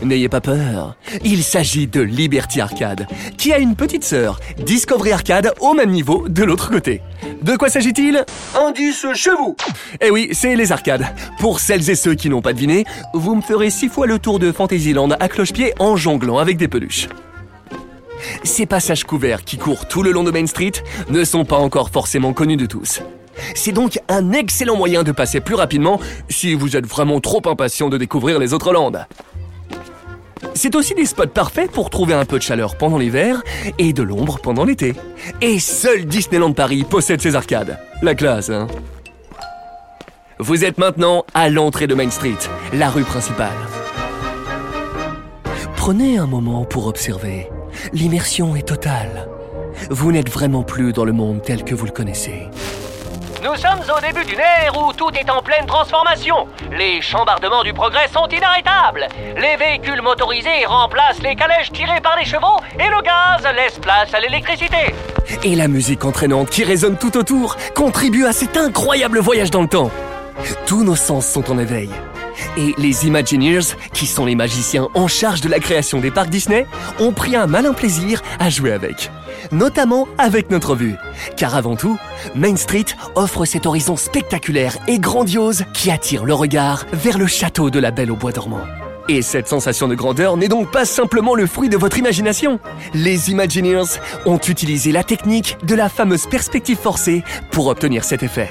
N'ayez 0.00 0.28
pas 0.28 0.40
peur, 0.40 0.96
il 1.22 1.42
s'agit 1.42 1.86
de 1.86 2.00
Liberty 2.00 2.60
Arcade, 2.60 3.06
qui 3.36 3.52
a 3.52 3.58
une 3.58 3.76
petite 3.76 4.04
sœur, 4.04 4.40
Discovery 4.64 5.12
Arcade, 5.12 5.52
au 5.60 5.74
même 5.74 5.90
niveau 5.90 6.28
de 6.28 6.44
l'autre 6.44 6.70
côté. 6.70 7.02
De 7.42 7.56
quoi 7.56 7.68
s'agit-il? 7.68 8.24
Indice 8.58 9.06
chez 9.14 9.30
vous 9.38 9.56
Eh 10.00 10.10
oui, 10.10 10.30
c'est 10.32 10.56
les 10.56 10.72
arcades. 10.72 11.06
Pour 11.38 11.60
celles 11.60 11.90
et 11.90 11.94
ceux 11.94 12.14
qui 12.14 12.30
n'ont 12.30 12.42
pas 12.42 12.52
deviné, 12.52 12.84
vous 13.12 13.34
me 13.34 13.42
ferez 13.42 13.70
six 13.70 13.88
fois 13.88 14.06
le 14.06 14.18
tour 14.18 14.38
de 14.38 14.50
Fantasyland 14.50 15.10
à 15.10 15.28
cloche-pied 15.28 15.74
en 15.78 15.96
jonglant 15.96 16.38
avec 16.38 16.56
des 16.56 16.68
peluches. 16.68 17.08
Ces 18.44 18.66
passages 18.66 19.04
couverts 19.04 19.44
qui 19.44 19.58
courent 19.58 19.86
tout 19.86 20.02
le 20.02 20.12
long 20.12 20.24
de 20.24 20.30
Main 20.30 20.46
Street 20.46 20.72
ne 21.10 21.24
sont 21.24 21.44
pas 21.44 21.58
encore 21.58 21.90
forcément 21.90 22.32
connus 22.32 22.56
de 22.56 22.66
tous. 22.66 23.02
C'est 23.54 23.72
donc 23.72 23.98
un 24.08 24.32
excellent 24.32 24.76
moyen 24.76 25.02
de 25.02 25.12
passer 25.12 25.40
plus 25.40 25.54
rapidement 25.54 26.00
si 26.28 26.54
vous 26.54 26.76
êtes 26.76 26.86
vraiment 26.86 27.20
trop 27.20 27.42
impatient 27.46 27.88
de 27.88 27.98
découvrir 27.98 28.38
les 28.38 28.52
autres 28.54 28.72
landes. 28.72 29.06
C'est 30.54 30.74
aussi 30.74 30.94
des 30.94 31.06
spots 31.06 31.26
parfaits 31.26 31.70
pour 31.70 31.90
trouver 31.90 32.14
un 32.14 32.24
peu 32.24 32.38
de 32.38 32.42
chaleur 32.42 32.76
pendant 32.76 32.98
l'hiver 32.98 33.42
et 33.78 33.92
de 33.92 34.02
l'ombre 34.02 34.38
pendant 34.38 34.64
l'été. 34.64 34.94
Et 35.40 35.58
seul 35.58 36.04
Disneyland 36.04 36.52
Paris 36.52 36.84
possède 36.84 37.20
ces 37.20 37.36
arcades. 37.36 37.78
La 38.02 38.14
classe, 38.14 38.50
hein 38.50 38.66
Vous 40.38 40.64
êtes 40.64 40.78
maintenant 40.78 41.24
à 41.34 41.48
l'entrée 41.48 41.86
de 41.86 41.94
Main 41.94 42.10
Street, 42.10 42.38
la 42.72 42.90
rue 42.90 43.04
principale. 43.04 43.50
Prenez 45.76 46.18
un 46.18 46.26
moment 46.26 46.64
pour 46.64 46.86
observer 46.86 47.48
l'immersion 47.92 48.56
est 48.56 48.68
totale. 48.68 49.28
Vous 49.90 50.12
n'êtes 50.12 50.30
vraiment 50.30 50.62
plus 50.62 50.92
dans 50.92 51.04
le 51.04 51.12
monde 51.12 51.42
tel 51.42 51.64
que 51.64 51.74
vous 51.74 51.86
le 51.86 51.92
connaissez. 51.92 52.48
Nous 53.42 53.56
sommes 53.56 53.80
au 53.96 54.00
début 54.00 54.24
d'une 54.24 54.38
ère 54.38 54.72
où 54.78 54.92
tout 54.92 55.10
est 55.18 55.28
en 55.28 55.42
pleine 55.42 55.66
transformation. 55.66 56.46
Les 56.70 57.02
chambardements 57.02 57.64
du 57.64 57.72
progrès 57.72 58.06
sont 58.06 58.28
inarrêtables. 58.28 59.08
Les 59.36 59.56
véhicules 59.56 60.00
motorisés 60.00 60.64
remplacent 60.64 61.20
les 61.22 61.34
calèches 61.34 61.72
tirées 61.72 62.00
par 62.00 62.16
les 62.16 62.24
chevaux 62.24 62.60
et 62.78 62.88
le 62.88 63.02
gaz 63.02 63.42
laisse 63.56 63.80
place 63.80 64.14
à 64.14 64.20
l'électricité. 64.20 64.94
Et 65.42 65.56
la 65.56 65.66
musique 65.66 66.04
entraînante 66.04 66.50
qui 66.50 66.62
résonne 66.62 66.96
tout 66.96 67.16
autour 67.16 67.56
contribue 67.74 68.26
à 68.26 68.32
cet 68.32 68.56
incroyable 68.56 69.18
voyage 69.18 69.50
dans 69.50 69.62
le 69.62 69.68
temps. 69.68 69.90
Tous 70.66 70.84
nos 70.84 70.96
sens 70.96 71.26
sont 71.26 71.50
en 71.50 71.58
éveil. 71.58 71.90
Et 72.56 72.74
les 72.78 73.08
Imagineers, 73.08 73.74
qui 73.92 74.06
sont 74.06 74.24
les 74.24 74.36
magiciens 74.36 74.88
en 74.94 75.08
charge 75.08 75.40
de 75.40 75.48
la 75.48 75.58
création 75.58 75.98
des 75.98 76.12
parcs 76.12 76.30
Disney, 76.30 76.64
ont 77.00 77.12
pris 77.12 77.34
un 77.34 77.48
malin 77.48 77.72
plaisir 77.72 78.22
à 78.38 78.50
jouer 78.50 78.72
avec. 78.72 79.10
Notamment 79.50 80.06
avec 80.18 80.50
notre 80.50 80.74
vue. 80.74 80.94
Car 81.36 81.54
avant 81.54 81.76
tout, 81.76 81.98
Main 82.34 82.56
Street 82.56 82.86
offre 83.14 83.44
cet 83.44 83.66
horizon 83.66 83.96
spectaculaire 83.96 84.76
et 84.86 84.98
grandiose 84.98 85.64
qui 85.74 85.90
attire 85.90 86.24
le 86.24 86.34
regard 86.34 86.86
vers 86.92 87.18
le 87.18 87.26
château 87.26 87.70
de 87.70 87.78
la 87.78 87.90
Belle 87.90 88.10
au 88.10 88.16
Bois 88.16 88.32
dormant. 88.32 88.62
Et 89.08 89.22
cette 89.22 89.48
sensation 89.48 89.88
de 89.88 89.94
grandeur 89.94 90.36
n'est 90.36 90.48
donc 90.48 90.70
pas 90.70 90.84
simplement 90.84 91.34
le 91.34 91.46
fruit 91.46 91.68
de 91.68 91.76
votre 91.76 91.98
imagination. 91.98 92.60
Les 92.94 93.30
Imagineers 93.30 93.98
ont 94.26 94.38
utilisé 94.38 94.92
la 94.92 95.02
technique 95.02 95.56
de 95.64 95.74
la 95.74 95.88
fameuse 95.88 96.26
perspective 96.26 96.78
forcée 96.78 97.24
pour 97.50 97.66
obtenir 97.66 98.04
cet 98.04 98.22
effet. 98.22 98.50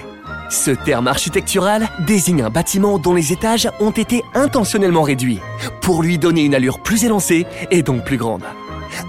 Ce 0.49 0.71
terme 0.71 1.07
architectural 1.07 1.87
désigne 2.05 2.43
un 2.43 2.49
bâtiment 2.49 2.99
dont 2.99 3.13
les 3.13 3.31
étages 3.31 3.69
ont 3.79 3.91
été 3.91 4.21
intentionnellement 4.33 5.03
réduits 5.03 5.39
pour 5.81 6.03
lui 6.03 6.17
donner 6.17 6.43
une 6.43 6.53
allure 6.53 6.83
plus 6.83 7.05
élancée 7.05 7.45
et 7.71 7.83
donc 7.83 8.03
plus 8.03 8.17
grande. 8.17 8.43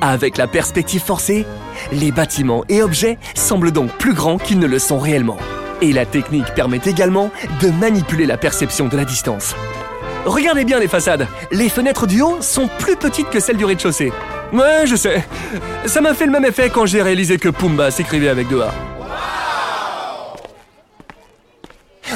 Avec 0.01 0.37
la 0.37 0.47
perspective 0.47 1.03
forcée, 1.03 1.47
les 1.93 2.13
bâtiments 2.13 2.65
et 2.69 2.83
objets 2.83 3.19
semblent 3.35 3.73
donc 3.73 3.91
plus 3.99 4.15
grands 4.15 4.39
qu'ils 4.39 4.59
ne 4.59 4.67
le 4.67 4.79
sont 4.79 4.99
réellement. 4.99 5.39
Et 5.81 5.93
la 5.93 6.07
technique 6.07 6.55
permet 6.55 6.81
également 6.85 7.31
de 7.61 7.69
manipuler 7.71 8.27
la 8.27 8.37
perception 8.37 8.89
de 8.89 8.97
la 8.97 9.05
distance. 9.05 9.55
Regardez 10.25 10.65
bien 10.65 10.79
les 10.79 10.89
façades. 10.89 11.27
Les 11.51 11.69
fenêtres 11.69 12.07
du 12.07 12.23
haut 12.23 12.41
sont 12.41 12.69
plus 12.79 12.97
petites 12.97 13.31
que 13.31 13.41
celles 13.41 13.57
du 13.57 13.65
rez-de-chaussée. 13.65 14.13
Ouais, 14.53 14.87
je 14.87 14.95
sais. 14.95 15.25
Ça 15.87 16.01
m'a 16.01 16.15
fait 16.15 16.27
le 16.27 16.33
même 16.33 16.45
effet 16.45 16.71
quand 16.71 16.87
j'ai 16.87 17.03
réalisé 17.03 17.39
que 17.39 17.49
Pumba 17.49 17.91
s'écrivait 17.91 18.29
avec 18.29 18.49
deux 18.49 18.61
A. 18.61 18.73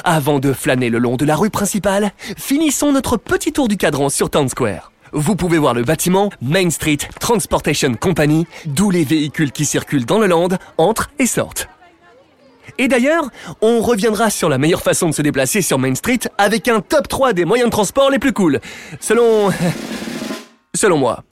Avant 0.04 0.38
de 0.38 0.52
flâner 0.52 0.88
le 0.88 0.98
long 0.98 1.16
de 1.16 1.24
la 1.24 1.34
rue 1.34 1.50
principale, 1.50 2.12
finissons 2.36 2.92
notre 2.92 3.16
petit 3.16 3.52
tour 3.52 3.66
du 3.66 3.76
cadran 3.76 4.08
sur 4.08 4.30
Town 4.30 4.48
Square. 4.48 4.92
Vous 5.12 5.36
pouvez 5.36 5.58
voir 5.58 5.74
le 5.74 5.84
bâtiment 5.84 6.30
Main 6.42 6.70
Street 6.70 6.98
Transportation 7.20 7.94
Company, 7.94 8.46
d'où 8.66 8.90
les 8.90 9.04
véhicules 9.04 9.52
qui 9.52 9.64
circulent 9.64 10.06
dans 10.06 10.18
le 10.18 10.26
land 10.26 10.48
entrent 10.78 11.10
et 11.18 11.26
sortent. 11.26 11.68
Et 12.78 12.88
d'ailleurs, 12.88 13.30
on 13.62 13.80
reviendra 13.80 14.30
sur 14.30 14.48
la 14.48 14.58
meilleure 14.58 14.82
façon 14.82 15.08
de 15.08 15.14
se 15.14 15.22
déplacer 15.22 15.62
sur 15.62 15.78
Main 15.78 15.94
Street 15.94 16.20
avec 16.36 16.68
un 16.68 16.80
top 16.80 17.08
3 17.08 17.32
des 17.32 17.44
moyens 17.44 17.68
de 17.68 17.72
transport 17.72 18.10
les 18.10 18.18
plus 18.18 18.32
cool. 18.32 18.60
Selon... 19.00 19.50
Selon 20.74 20.98
moi. 20.98 21.24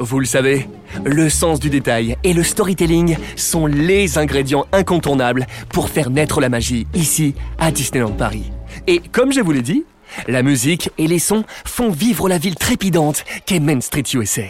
Vous 0.00 0.18
le 0.18 0.26
savez, 0.26 0.68
le 1.04 1.28
sens 1.28 1.60
du 1.60 1.70
détail 1.70 2.16
et 2.24 2.32
le 2.32 2.42
storytelling 2.42 3.16
sont 3.36 3.66
les 3.66 4.18
ingrédients 4.18 4.66
incontournables 4.72 5.46
pour 5.68 5.88
faire 5.88 6.10
naître 6.10 6.40
la 6.40 6.48
magie 6.48 6.88
ici 6.94 7.34
à 7.58 7.70
Disneyland 7.70 8.10
Paris. 8.10 8.50
Et 8.88 8.98
comme 8.98 9.32
je 9.32 9.40
vous 9.40 9.52
l'ai 9.52 9.62
dit, 9.62 9.84
la 10.28 10.42
musique 10.42 10.90
et 10.98 11.06
les 11.06 11.18
sons 11.18 11.44
font 11.64 11.90
vivre 11.90 12.28
la 12.28 12.38
ville 12.38 12.56
trépidante 12.56 13.24
qu'est 13.44 13.60
Main 13.60 13.80
Street 13.80 14.04
USA. 14.14 14.42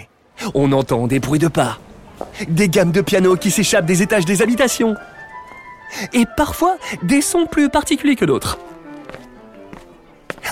On 0.54 0.72
entend 0.72 1.06
des 1.06 1.18
bruits 1.18 1.38
de 1.38 1.48
pas, 1.48 1.78
des 2.48 2.68
gammes 2.68 2.92
de 2.92 3.00
piano 3.00 3.36
qui 3.36 3.50
s'échappent 3.50 3.86
des 3.86 4.02
étages 4.02 4.24
des 4.24 4.42
habitations, 4.42 4.94
et 6.12 6.24
parfois 6.36 6.76
des 7.02 7.20
sons 7.20 7.46
plus 7.46 7.68
particuliers 7.70 8.16
que 8.16 8.24
d'autres. 8.24 8.58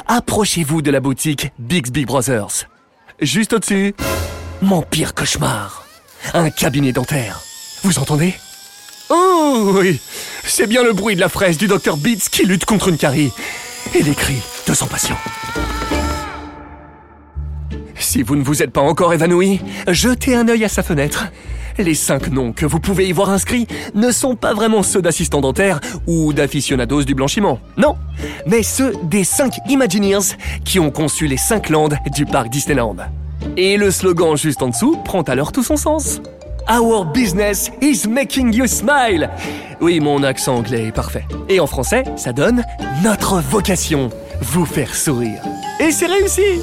Approchez-vous 0.07 0.83
de 0.83 0.91
la 0.91 1.01
boutique 1.01 1.53
Bixby 1.59 2.05
Brothers. 2.05 2.67
Juste 3.21 3.53
au-dessus, 3.53 3.95
mon 4.61 4.83
pire 4.83 5.15
cauchemar. 5.15 5.85
Un 6.33 6.51
cabinet 6.51 6.93
dentaire. 6.93 7.41
Vous 7.83 7.99
entendez? 7.99 8.35
Oh 9.11 9.75
oui, 9.75 10.01
c'est 10.45 10.67
bien 10.67 10.83
le 10.83 10.95
bruit 10.95 11.15
de 11.15 11.21
la 11.21 11.29
fraise 11.29 11.59
du 11.59 11.67
docteur 11.67 11.97
Beats 11.97 12.29
qui 12.31 12.45
lutte 12.45 12.65
contre 12.65 12.89
une 12.89 12.97
carie. 12.97 13.33
Et 13.93 14.03
les 14.03 14.15
cris 14.15 14.43
de 14.67 14.75
son 14.75 14.87
patient. 14.87 15.17
Si 17.97 18.23
vous 18.23 18.37
ne 18.37 18.43
vous 18.43 18.63
êtes 18.63 18.73
pas 18.73 18.81
encore 18.81 19.13
évanoui, 19.13 19.61
jetez 19.89 20.35
un 20.35 20.49
œil 20.49 20.65
à 20.65 20.69
sa 20.69 20.83
fenêtre. 20.83 21.27
Les 21.79 21.95
cinq 21.95 22.31
noms 22.31 22.53
que 22.53 22.67
vous 22.67 22.79
pouvez 22.79 23.09
y 23.09 23.13
voir 23.13 23.31
inscrits 23.31 23.67
ne 23.95 24.11
sont 24.11 24.37
pas 24.37 24.55
vraiment 24.55 24.83
ceux 24.83 25.03
d'assistants 25.03 25.41
dentaires 25.41 25.81
ou 26.07 26.33
d'aficionados 26.33 27.03
du 27.03 27.15
blanchiment. 27.15 27.59
Non, 27.77 27.97
mais 28.47 28.63
ceux 28.63 28.93
des 29.03 29.25
cinq 29.25 29.55
Imagineers 29.69 30.37
qui 30.65 30.79
ont 30.79 30.91
conçu 30.91 31.27
les 31.27 31.37
cinq 31.37 31.69
landes 31.69 31.97
du 32.15 32.27
parc 32.27 32.49
Disneyland. 32.49 32.97
Et 33.57 33.77
le 33.77 33.91
slogan 33.91 34.37
juste 34.37 34.63
en 34.63 34.69
dessous 34.69 34.97
prend 35.05 35.23
alors 35.23 35.53
tout 35.53 35.63
son 35.63 35.77
sens. 35.77 36.21
Our 36.67 37.05
business 37.05 37.71
is 37.83 38.09
making 38.09 38.55
you 38.55 38.67
smile. 38.67 39.29
Oui, 39.83 40.01
mon 40.01 40.23
accent 40.23 40.57
anglais 40.57 40.87
est 40.87 40.93
parfait. 40.93 41.27
Et 41.51 41.61
en 41.61 41.67
français, 41.67 42.05
ça 42.17 42.33
donne 42.33 42.65
notre 43.03 43.39
vocation, 43.41 44.09
vous 44.41 44.65
faire 44.65 44.95
sourire. 44.95 45.43
Et 45.79 45.91
c'est 45.91 46.07
réussi. 46.07 46.63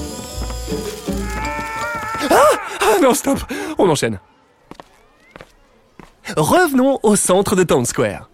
Ah, 2.32 2.36
ah 2.80 3.00
non, 3.00 3.14
stop, 3.14 3.40
on 3.78 3.88
enchaîne. 3.90 4.20
Revenons 6.36 6.98
au 7.04 7.16
centre 7.16 7.56
de 7.56 7.62
Town 7.62 7.86
Square. 7.86 8.32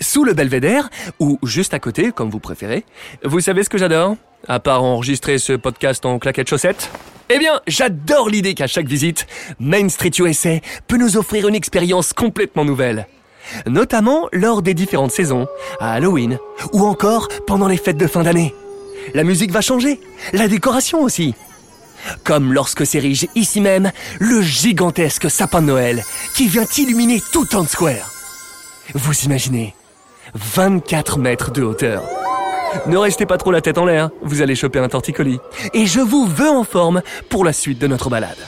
Sous 0.00 0.24
le 0.24 0.32
belvédère, 0.32 0.90
ou 1.20 1.38
juste 1.44 1.74
à 1.74 1.78
côté, 1.78 2.10
comme 2.10 2.30
vous 2.30 2.40
préférez, 2.40 2.84
vous 3.22 3.38
savez 3.38 3.62
ce 3.62 3.68
que 3.68 3.78
j'adore? 3.78 4.16
À 4.48 4.58
part 4.58 4.82
enregistrer 4.82 5.38
ce 5.38 5.52
podcast 5.52 6.04
en 6.06 6.18
claquettes 6.18 6.48
chaussettes? 6.48 6.90
Eh 7.30 7.38
bien, 7.38 7.60
j'adore 7.66 8.28
l'idée 8.28 8.54
qu'à 8.54 8.66
chaque 8.66 8.86
visite, 8.86 9.26
Main 9.58 9.88
Street 9.88 10.10
USA 10.18 10.60
peut 10.86 10.98
nous 10.98 11.16
offrir 11.16 11.48
une 11.48 11.54
expérience 11.54 12.12
complètement 12.12 12.64
nouvelle. 12.64 13.06
Notamment 13.66 14.28
lors 14.32 14.62
des 14.62 14.74
différentes 14.74 15.10
saisons, 15.10 15.46
à 15.80 15.92
Halloween, 15.94 16.38
ou 16.72 16.84
encore 16.84 17.28
pendant 17.46 17.68
les 17.68 17.76
fêtes 17.76 17.96
de 17.96 18.06
fin 18.06 18.22
d'année. 18.22 18.54
La 19.14 19.24
musique 19.24 19.52
va 19.52 19.60
changer, 19.60 20.00
la 20.32 20.48
décoration 20.48 21.02
aussi. 21.02 21.34
Comme 22.24 22.52
lorsque 22.52 22.86
s'érige 22.86 23.26
ici 23.34 23.60
même 23.60 23.90
le 24.18 24.42
gigantesque 24.42 25.30
sapin 25.30 25.62
de 25.62 25.66
Noël 25.66 26.04
qui 26.34 26.48
vient 26.48 26.66
illuminer 26.76 27.22
tout 27.32 27.46
Town 27.46 27.66
Square. 27.66 28.12
Vous 28.94 29.14
imaginez 29.24 29.74
24 30.34 31.18
mètres 31.18 31.50
de 31.52 31.62
hauteur. 31.62 32.02
Ne 32.86 32.96
restez 32.96 33.26
pas 33.26 33.38
trop 33.38 33.50
la 33.50 33.60
tête 33.60 33.78
en 33.78 33.84
l'air, 33.84 34.10
vous 34.22 34.42
allez 34.42 34.54
choper 34.54 34.78
un 34.78 34.88
torticolis. 34.88 35.38
Et 35.72 35.86
je 35.86 36.00
vous 36.00 36.26
veux 36.26 36.50
en 36.50 36.64
forme 36.64 37.02
pour 37.28 37.44
la 37.44 37.52
suite 37.52 37.78
de 37.78 37.86
notre 37.86 38.10
balade. 38.10 38.38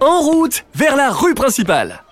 En 0.00 0.20
route 0.20 0.64
vers 0.74 0.96
la 0.96 1.10
rue 1.10 1.34
principale. 1.34 2.04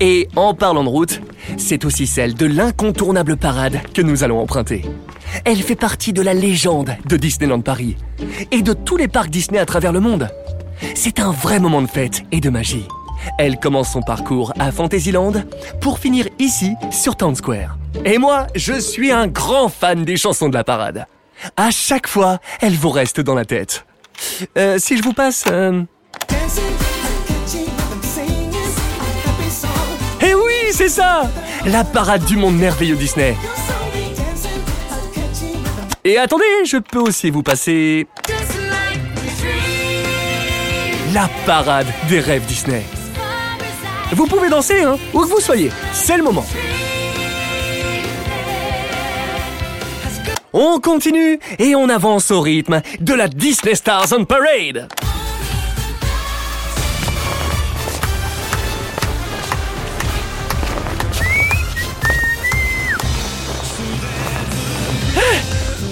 Et 0.00 0.28
en 0.36 0.54
parlant 0.54 0.84
de 0.84 0.88
route, 0.88 1.20
c'est 1.56 1.84
aussi 1.84 2.06
celle 2.06 2.34
de 2.34 2.46
l'incontournable 2.46 3.36
parade 3.36 3.80
que 3.94 4.02
nous 4.02 4.24
allons 4.24 4.40
emprunter. 4.40 4.84
Elle 5.44 5.62
fait 5.62 5.76
partie 5.76 6.12
de 6.12 6.22
la 6.22 6.34
légende 6.34 6.94
de 7.06 7.16
Disneyland 7.16 7.60
Paris 7.60 7.96
et 8.50 8.62
de 8.62 8.72
tous 8.72 8.96
les 8.96 9.08
parcs 9.08 9.30
Disney 9.30 9.58
à 9.58 9.66
travers 9.66 9.92
le 9.92 10.00
monde. 10.00 10.28
C'est 10.94 11.20
un 11.20 11.30
vrai 11.30 11.58
moment 11.58 11.82
de 11.82 11.86
fête 11.86 12.22
et 12.32 12.40
de 12.40 12.50
magie. 12.50 12.86
Elle 13.38 13.58
commence 13.58 13.92
son 13.92 14.02
parcours 14.02 14.52
à 14.58 14.72
Fantasyland 14.72 15.32
pour 15.80 15.98
finir 15.98 16.26
ici 16.38 16.74
sur 16.90 17.16
Town 17.16 17.34
Square. 17.34 17.76
Et 18.04 18.18
moi, 18.18 18.46
je 18.54 18.78
suis 18.80 19.10
un 19.12 19.26
grand 19.26 19.68
fan 19.68 20.04
des 20.04 20.16
chansons 20.16 20.48
de 20.48 20.54
la 20.54 20.64
parade. 20.64 21.06
À 21.56 21.70
chaque 21.70 22.06
fois, 22.06 22.38
elle 22.60 22.74
vous 22.74 22.90
reste 22.90 23.20
dans 23.20 23.34
la 23.34 23.44
tête. 23.44 23.84
Euh, 24.56 24.78
si 24.78 24.96
je 24.96 25.02
vous 25.02 25.12
passe... 25.12 25.44
euh, 25.50 25.82
Eh 30.24 30.34
oui, 30.34 30.52
c'est 30.72 30.88
ça 30.88 31.28
La 31.66 31.84
parade 31.84 32.24
du 32.24 32.36
monde 32.36 32.56
merveilleux 32.56 32.96
Disney. 32.96 33.34
Et 36.04 36.18
attendez, 36.18 36.44
je 36.64 36.78
peux 36.78 36.98
aussi 37.00 37.30
vous 37.30 37.42
passer 37.42 38.06
la 41.12 41.28
parade 41.46 41.86
des 42.08 42.20
rêves 42.20 42.44
Disney. 42.46 42.82
Vous 44.12 44.26
pouvez 44.26 44.50
danser, 44.50 44.82
hein, 44.82 44.96
où 45.14 45.20
que 45.20 45.28
vous 45.28 45.40
soyez. 45.40 45.70
C'est 45.92 46.16
le 46.16 46.22
moment. 46.22 46.44
On 50.52 50.80
continue 50.80 51.40
et 51.58 51.74
on 51.74 51.88
avance 51.88 52.30
au 52.30 52.42
rythme 52.42 52.82
de 53.00 53.14
la 53.14 53.26
Disney 53.26 53.74
Stars 53.74 54.12
on 54.12 54.26
Parade. 54.26 54.88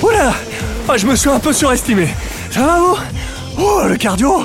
Oula 0.03 0.35
oh, 0.89 0.93
Je 0.97 1.07
me 1.07 1.17
suis 1.17 1.31
un 1.31 1.39
peu 1.39 1.55
surestimé. 1.55 2.09
Ça 2.51 2.61
va 2.61 2.81
vous? 2.81 2.97
Oh, 3.59 3.83
le 3.89 3.97
cardio 3.97 4.45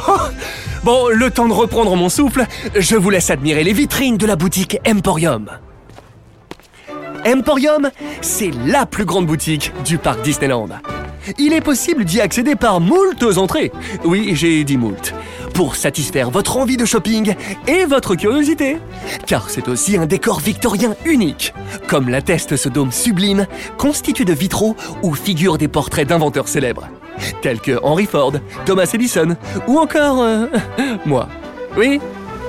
Bon, 0.86 1.08
le 1.10 1.32
temps 1.32 1.48
de 1.48 1.54
reprendre 1.54 1.96
mon 1.96 2.10
souffle, 2.10 2.46
je 2.78 2.96
vous 2.96 3.10
laisse 3.10 3.32
admirer 3.32 3.64
les 3.64 3.74
vitrines 3.74 4.18
de 4.18 4.28
la 4.28 4.36
boutique 4.36 4.78
Emporium. 4.88 5.50
Emporium, 7.26 7.90
c'est 8.22 8.52
la 8.68 8.86
plus 8.86 9.04
grande 9.04 9.26
boutique 9.26 9.72
du 9.84 9.98
parc 9.98 10.22
Disneyland. 10.22 10.70
Il 11.40 11.54
est 11.54 11.62
possible 11.62 12.06
d'y 12.06 12.22
accéder 12.22 12.54
par 12.54 12.82
moultes 12.82 13.24
entrées. 13.38 13.72
Oui, 14.04 14.34
j'ai 14.36 14.64
dit 14.64 14.78
moult. 14.78 15.16
pour 15.56 15.78
satisfaire 15.78 16.30
votre 16.30 16.58
envie 16.58 16.78
de 16.78 16.86
shopping 16.86 17.34
et 17.66 17.86
votre 17.86 18.14
curiosité. 18.16 18.78
Car 19.26 19.50
c'est 19.50 19.70
aussi 19.70 19.98
un 19.98 20.06
décor 20.06 20.40
victorien 20.40 20.96
unique, 21.06 21.54
comme 21.88 22.10
l'atteste 22.10 22.58
ce 22.58 22.70
dôme 22.70 22.92
sublime 22.92 23.48
constitué 23.78 24.26
de 24.26 24.34
vitraux 24.34 24.76
où 25.02 25.16
figurent 25.16 25.58
des 25.58 25.70
portraits 25.70 26.08
d'inventeurs 26.08 26.50
célèbres, 26.50 26.90
tels 27.42 27.60
que 27.60 27.80
Henry 27.84 28.06
Ford, 28.06 28.34
Thomas 28.66 28.90
Edison 28.94 29.36
ou 29.68 29.80
encore 29.80 30.22
euh, 30.22 30.48
moi. 31.06 31.28
Oui 31.78 32.00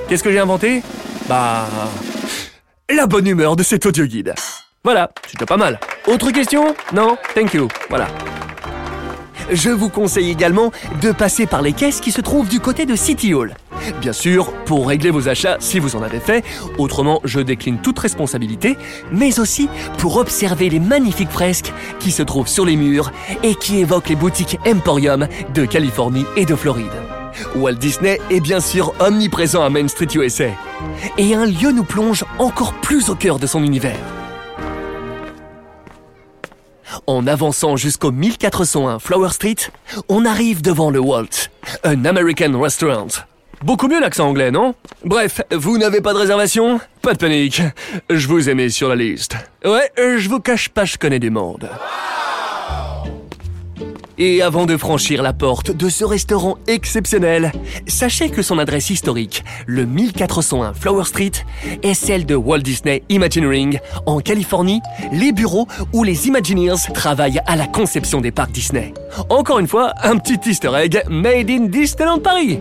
Qu'est-ce 0.07 0.23
que 0.23 0.31
j'ai 0.31 0.39
inventé? 0.39 0.81
Bah... 1.27 1.65
La 2.89 3.05
bonne 3.05 3.27
humeur 3.27 3.57
de 3.57 3.63
cet 3.63 3.85
audio 3.85 4.05
guide. 4.05 4.33
Voilà, 4.83 5.09
c'était 5.29 5.45
pas 5.45 5.57
mal. 5.57 5.77
Autre 6.07 6.31
question? 6.31 6.73
Non? 6.93 7.17
Thank 7.35 7.53
you. 7.53 7.67
Voilà. 7.89 8.07
Je 9.51 9.69
vous 9.69 9.89
conseille 9.89 10.31
également 10.31 10.71
de 11.01 11.11
passer 11.11 11.45
par 11.45 11.61
les 11.61 11.73
caisses 11.73 11.99
qui 11.99 12.13
se 12.13 12.21
trouvent 12.21 12.47
du 12.47 12.61
côté 12.61 12.85
de 12.85 12.95
City 12.95 13.33
Hall. 13.33 13.55
Bien 14.01 14.13
sûr, 14.13 14.51
pour 14.65 14.87
régler 14.87 15.11
vos 15.11 15.29
achats 15.29 15.57
si 15.59 15.79
vous 15.79 15.95
en 15.95 16.03
avez 16.03 16.19
fait, 16.19 16.43
autrement 16.77 17.21
je 17.23 17.39
décline 17.39 17.79
toute 17.79 17.99
responsabilité, 17.99 18.77
mais 19.11 19.39
aussi 19.39 19.69
pour 19.97 20.17
observer 20.17 20.69
les 20.69 20.79
magnifiques 20.79 21.31
fresques 21.31 21.73
qui 21.99 22.11
se 22.11 22.23
trouvent 22.23 22.47
sur 22.47 22.65
les 22.65 22.75
murs 22.75 23.11
et 23.43 23.55
qui 23.55 23.79
évoquent 23.79 24.09
les 24.09 24.15
boutiques 24.15 24.59
Emporium 24.67 25.27
de 25.53 25.65
Californie 25.65 26.25
et 26.35 26.45
de 26.45 26.55
Floride. 26.55 26.85
Walt 27.55 27.75
Disney 27.75 28.19
est 28.29 28.39
bien 28.39 28.59
sûr 28.59 28.93
omniprésent 28.99 29.63
à 29.63 29.69
Main 29.69 29.87
Street 29.87 30.07
USA. 30.15 30.49
Et 31.17 31.35
un 31.35 31.45
lieu 31.45 31.71
nous 31.71 31.83
plonge 31.83 32.23
encore 32.39 32.73
plus 32.73 33.09
au 33.09 33.15
cœur 33.15 33.39
de 33.39 33.47
son 33.47 33.63
univers. 33.63 33.99
En 37.05 37.27
avançant 37.27 37.77
jusqu'au 37.77 38.11
1401 38.11 38.99
Flower 38.99 39.29
Street, 39.29 39.55
on 40.09 40.25
arrive 40.25 40.61
devant 40.61 40.89
le 40.89 40.99
Walt, 40.99 41.49
un 41.83 42.05
American 42.05 42.59
Restaurant. 42.59 43.07
Beaucoup 43.63 43.87
mieux 43.87 43.99
l'accent 43.99 44.27
anglais, 44.27 44.51
non? 44.51 44.75
Bref, 45.03 45.41
vous 45.51 45.77
n'avez 45.77 45.99
pas 45.99 46.13
de 46.13 46.19
réservation? 46.19 46.79
Pas 47.01 47.13
de 47.13 47.17
panique, 47.17 47.61
je 48.09 48.27
vous 48.27 48.49
ai 48.49 48.53
mis 48.53 48.71
sur 48.71 48.89
la 48.89 48.95
liste. 48.95 49.35
Ouais, 49.65 49.91
je 49.97 50.29
vous 50.29 50.39
cache 50.39 50.69
pas, 50.69 50.85
je 50.85 50.97
connais 50.97 51.19
du 51.19 51.31
monde. 51.31 51.67
Et 54.19 54.41
avant 54.41 54.65
de 54.65 54.77
franchir 54.77 55.21
la 55.21 55.33
porte 55.33 55.71
de 55.71 55.89
ce 55.89 56.03
restaurant 56.03 56.57
exceptionnel, 56.65 57.51
sachez 57.87 58.29
que 58.29 58.41
son 58.41 58.57
adresse 58.57 58.89
historique, 58.89 59.43
le 59.67 59.85
1401 59.85 60.73
Flower 60.73 61.03
Street, 61.03 61.31
est 61.83 61.93
celle 61.93 62.25
de 62.25 62.35
Walt 62.35 62.59
Disney 62.59 63.03
Imagineering 63.09 63.79
en 64.07 64.19
Californie, 64.19 64.81
les 65.11 65.31
bureaux 65.31 65.67
où 65.93 66.03
les 66.03 66.27
Imagineers 66.27 66.91
travaillent 66.95 67.41
à 67.45 67.55
la 67.55 67.67
conception 67.67 68.19
des 68.19 68.31
parcs 68.31 68.51
Disney. 68.51 68.93
Encore 69.29 69.59
une 69.59 69.67
fois, 69.67 69.93
un 70.01 70.17
petit 70.17 70.49
easter 70.49 70.71
egg 70.75 71.03
made 71.09 71.49
in 71.51 71.65
Disneyland 71.65 72.19
Paris. 72.19 72.59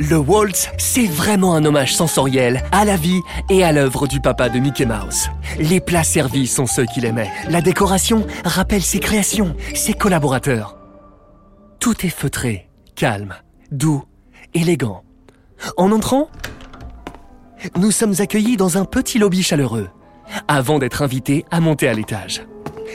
Le 0.00 0.16
Waltz, 0.16 0.68
c'est 0.78 1.06
vraiment 1.06 1.54
un 1.54 1.64
hommage 1.64 1.94
sensoriel 1.94 2.64
à 2.72 2.84
la 2.84 2.96
vie 2.96 3.20
et 3.48 3.62
à 3.62 3.70
l'œuvre 3.70 4.08
du 4.08 4.20
papa 4.20 4.48
de 4.48 4.58
Mickey 4.58 4.84
Mouse. 4.84 5.28
Les 5.60 5.78
plats 5.78 6.02
servis 6.02 6.48
sont 6.48 6.66
ceux 6.66 6.86
qu'il 6.86 7.04
aimait. 7.04 7.30
La 7.48 7.60
décoration 7.60 8.26
rappelle 8.44 8.82
ses 8.82 8.98
créations, 8.98 9.54
ses 9.74 9.94
collaborateurs. 9.94 10.76
Tout 11.78 12.04
est 12.04 12.10
feutré, 12.10 12.68
calme, 12.96 13.34
doux, 13.70 14.02
élégant. 14.54 15.04
En 15.76 15.92
entrant, 15.92 16.28
nous 17.76 17.92
sommes 17.92 18.14
accueillis 18.18 18.56
dans 18.56 18.78
un 18.78 18.84
petit 18.84 19.20
lobby 19.20 19.44
chaleureux, 19.44 19.88
avant 20.48 20.80
d'être 20.80 21.02
invités 21.02 21.44
à 21.52 21.60
monter 21.60 21.88
à 21.88 21.94
l'étage. 21.94 22.42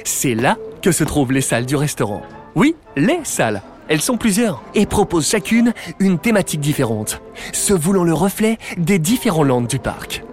C'est 0.03 0.35
là 0.35 0.57
que 0.81 0.91
se 0.91 1.05
trouvent 1.05 1.31
les 1.31 1.41
salles 1.41 1.65
du 1.65 1.77
restaurant. 1.77 2.23
Oui, 2.55 2.75
les 2.97 3.21
salles. 3.23 3.61
Elles 3.87 4.01
sont 4.01 4.17
plusieurs 4.17 4.61
et 4.73 4.85
proposent 4.85 5.29
chacune 5.29 5.73
une 5.99 6.19
thématique 6.19 6.61
différente, 6.61 7.21
se 7.51 7.73
voulant 7.73 8.03
le 8.03 8.13
reflet 8.13 8.57
des 8.77 8.99
différents 8.99 9.43
landes 9.43 9.67
du 9.67 9.79
parc. 9.79 10.23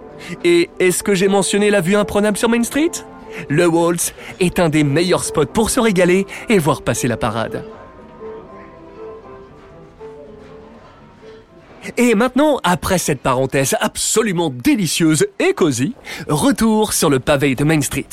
Et 0.43 0.69
est-ce 0.79 1.03
que 1.03 1.13
j'ai 1.13 1.27
mentionné 1.27 1.69
la 1.69 1.81
vue 1.81 1.95
imprenable 1.95 2.37
sur 2.37 2.49
Main 2.49 2.63
Street? 2.63 2.91
Le 3.47 3.67
Waltz 3.67 4.13
est 4.39 4.59
un 4.59 4.69
des 4.69 4.83
meilleurs 4.83 5.23
spots 5.23 5.45
pour 5.45 5.69
se 5.69 5.79
régaler 5.79 6.25
et 6.49 6.57
voir 6.57 6.81
passer 6.81 7.07
la 7.07 7.17
parade. 7.17 7.63
Et 11.97 12.13
maintenant, 12.15 12.59
après 12.63 12.97
cette 12.97 13.21
parenthèse 13.21 13.75
absolument 13.79 14.49
délicieuse 14.49 15.25
et 15.39 15.53
cosy, 15.53 15.95
retour 16.27 16.93
sur 16.93 17.09
le 17.09 17.19
pavé 17.19 17.55
de 17.55 17.63
Main 17.63 17.81
Street. 17.81 18.07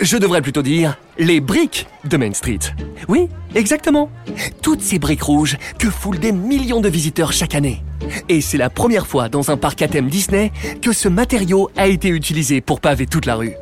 Je 0.00 0.16
devrais 0.16 0.40
plutôt 0.40 0.62
dire 0.62 0.96
les 1.18 1.40
briques 1.40 1.86
de 2.04 2.16
Main 2.16 2.32
Street. 2.32 2.58
Oui, 3.08 3.28
exactement. 3.54 4.10
Toutes 4.62 4.80
ces 4.80 4.98
briques 4.98 5.22
rouges 5.22 5.56
que 5.78 5.90
foulent 5.90 6.18
des 6.18 6.32
millions 6.32 6.80
de 6.80 6.88
visiteurs 6.88 7.32
chaque 7.32 7.54
année. 7.54 7.82
Et 8.28 8.40
c'est 8.40 8.58
la 8.58 8.70
première 8.70 9.06
fois 9.06 9.28
dans 9.28 9.50
un 9.50 9.56
parc 9.56 9.82
à 9.82 9.88
thème 9.88 10.08
Disney 10.08 10.52
que 10.80 10.92
ce 10.92 11.08
matériau 11.08 11.70
a 11.76 11.86
été 11.86 12.08
utilisé 12.08 12.60
pour 12.60 12.80
paver 12.80 13.06
toute 13.06 13.26
la 13.26 13.36
rue. 13.36 13.54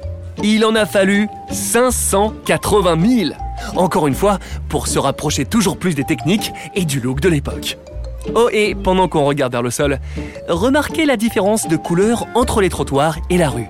Il 0.43 0.65
en 0.65 0.75
a 0.75 0.87
fallu 0.87 1.29
580 1.51 3.09
000. 3.09 3.31
Encore 3.77 4.07
une 4.07 4.15
fois, 4.15 4.39
pour 4.69 4.87
se 4.87 4.99
rapprocher 4.99 5.45
toujours 5.45 5.77
plus 5.77 5.95
des 5.95 6.05
techniques 6.05 6.53
et 6.75 6.85
du 6.85 7.01
look 7.01 7.21
de 7.21 7.29
l'époque. 7.29 7.79
Oh, 8.35 8.49
et 8.53 8.75
pendant 8.77 9.09
qu'on 9.09 9.25
regarde 9.25 9.53
vers 9.53 9.63
le 9.63 9.71
sol, 9.71 9.99
remarquez 10.49 11.05
la 11.05 11.17
différence 11.17 11.67
de 11.67 11.77
couleur 11.77 12.27
entre 12.35 12.61
les 12.61 12.69
trottoirs 12.69 13.19
et 13.31 13.37
la 13.37 13.51
rue 13.51 13.67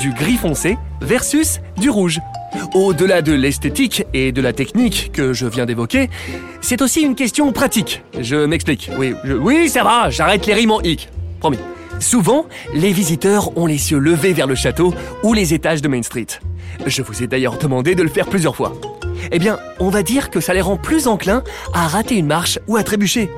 du 0.00 0.12
gris 0.12 0.36
foncé 0.36 0.76
versus 1.00 1.60
du 1.76 1.90
rouge. 1.90 2.20
Au-delà 2.74 3.22
de 3.22 3.32
l'esthétique 3.32 4.04
et 4.14 4.32
de 4.32 4.40
la 4.40 4.52
technique 4.52 5.10
que 5.12 5.32
je 5.32 5.46
viens 5.46 5.66
d'évoquer, 5.66 6.08
c'est 6.60 6.82
aussi 6.82 7.02
une 7.02 7.14
question 7.14 7.52
pratique. 7.52 8.02
Je 8.18 8.46
m'explique. 8.46 8.90
Oui, 8.98 9.14
oui, 9.40 9.68
ça 9.68 9.84
va, 9.84 10.10
j'arrête 10.10 10.46
les 10.46 10.54
rimes 10.54 10.70
en 10.72 10.80
hic. 10.80 11.08
Promis. 11.40 11.58
Souvent, 12.00 12.46
les 12.74 12.92
visiteurs 12.92 13.56
ont 13.56 13.66
les 13.66 13.90
yeux 13.90 13.98
levés 13.98 14.32
vers 14.32 14.46
le 14.46 14.54
château 14.54 14.94
ou 15.22 15.34
les 15.34 15.54
étages 15.54 15.82
de 15.82 15.88
Main 15.88 16.02
Street. 16.02 16.26
Je 16.86 17.02
vous 17.02 17.22
ai 17.22 17.26
d'ailleurs 17.26 17.58
demandé 17.58 17.94
de 17.94 18.02
le 18.02 18.08
faire 18.08 18.26
plusieurs 18.26 18.54
fois. 18.54 18.74
Eh 19.32 19.38
bien, 19.38 19.58
on 19.80 19.88
va 19.88 20.02
dire 20.02 20.30
que 20.30 20.40
ça 20.40 20.54
les 20.54 20.60
rend 20.60 20.76
plus 20.76 21.08
enclins 21.08 21.42
à 21.72 21.88
rater 21.88 22.16
une 22.16 22.26
marche 22.26 22.58
ou 22.68 22.76
à 22.76 22.82
trébucher. 22.82 23.30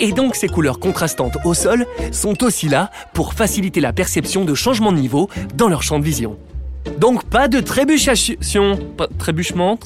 Et 0.00 0.12
donc 0.12 0.34
ces 0.34 0.48
couleurs 0.48 0.80
contrastantes 0.80 1.36
au 1.44 1.54
sol 1.54 1.86
sont 2.10 2.42
aussi 2.42 2.68
là 2.68 2.90
pour 3.12 3.34
faciliter 3.34 3.80
la 3.80 3.92
perception 3.92 4.44
de 4.44 4.54
changement 4.54 4.92
de 4.92 4.98
niveau 4.98 5.28
dans 5.54 5.68
leur 5.68 5.82
champ 5.82 5.98
de 5.98 6.04
vision. 6.04 6.36
Donc 6.98 7.24
pas 7.24 7.48
de 7.48 7.60
trébuchation... 7.60 8.78
trébuchement 9.18 9.78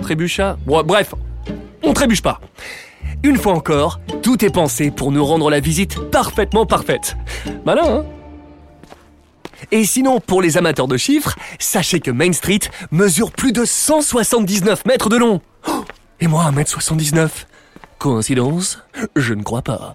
Trébucha 0.00 0.56
Bref, 0.66 1.14
on 1.82 1.92
trébuche 1.92 2.22
pas. 2.22 2.40
Une 3.24 3.36
fois 3.36 3.52
encore, 3.52 4.00
tout 4.22 4.44
est 4.44 4.50
pensé 4.50 4.90
pour 4.90 5.12
nous 5.12 5.24
rendre 5.24 5.48
la 5.48 5.60
visite 5.60 5.98
parfaitement 6.10 6.66
parfaite. 6.66 7.16
Malin, 7.64 7.98
hein 7.98 8.04
et 9.70 9.84
sinon, 9.84 10.18
pour 10.18 10.42
les 10.42 10.56
amateurs 10.56 10.88
de 10.88 10.96
chiffres, 10.96 11.38
sachez 11.60 12.00
que 12.00 12.10
Main 12.10 12.32
Street 12.32 12.58
mesure 12.90 13.30
plus 13.30 13.52
de 13.52 13.64
179 13.64 14.84
mètres 14.86 15.08
de 15.08 15.16
long. 15.16 15.40
Et 16.20 16.26
moi, 16.26 16.50
1m79 16.50 17.28
Coïncidence? 17.98 18.82
Je 19.14 19.34
ne 19.34 19.42
crois 19.42 19.62
pas. 19.62 19.94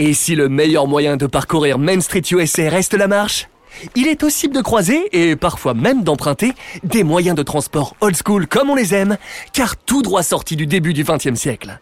Et 0.00 0.12
si 0.12 0.34
le 0.34 0.48
meilleur 0.48 0.88
moyen 0.88 1.16
de 1.16 1.26
parcourir 1.26 1.78
Main 1.78 2.00
Street 2.00 2.22
USA 2.32 2.68
reste 2.68 2.94
la 2.94 3.06
marche, 3.06 3.48
il 3.94 4.08
est 4.08 4.18
possible 4.18 4.54
de 4.54 4.60
croiser, 4.60 5.08
et 5.12 5.36
parfois 5.36 5.74
même 5.74 6.02
d'emprunter, 6.02 6.52
des 6.82 7.04
moyens 7.04 7.36
de 7.36 7.42
transport 7.42 7.94
old 8.00 8.16
school 8.16 8.48
comme 8.48 8.70
on 8.70 8.74
les 8.74 8.92
aime, 8.92 9.18
car 9.52 9.76
tout 9.76 10.02
droit 10.02 10.24
sortis 10.24 10.56
du 10.56 10.66
début 10.66 10.92
du 10.92 11.04
XXe 11.04 11.34
siècle. 11.34 11.78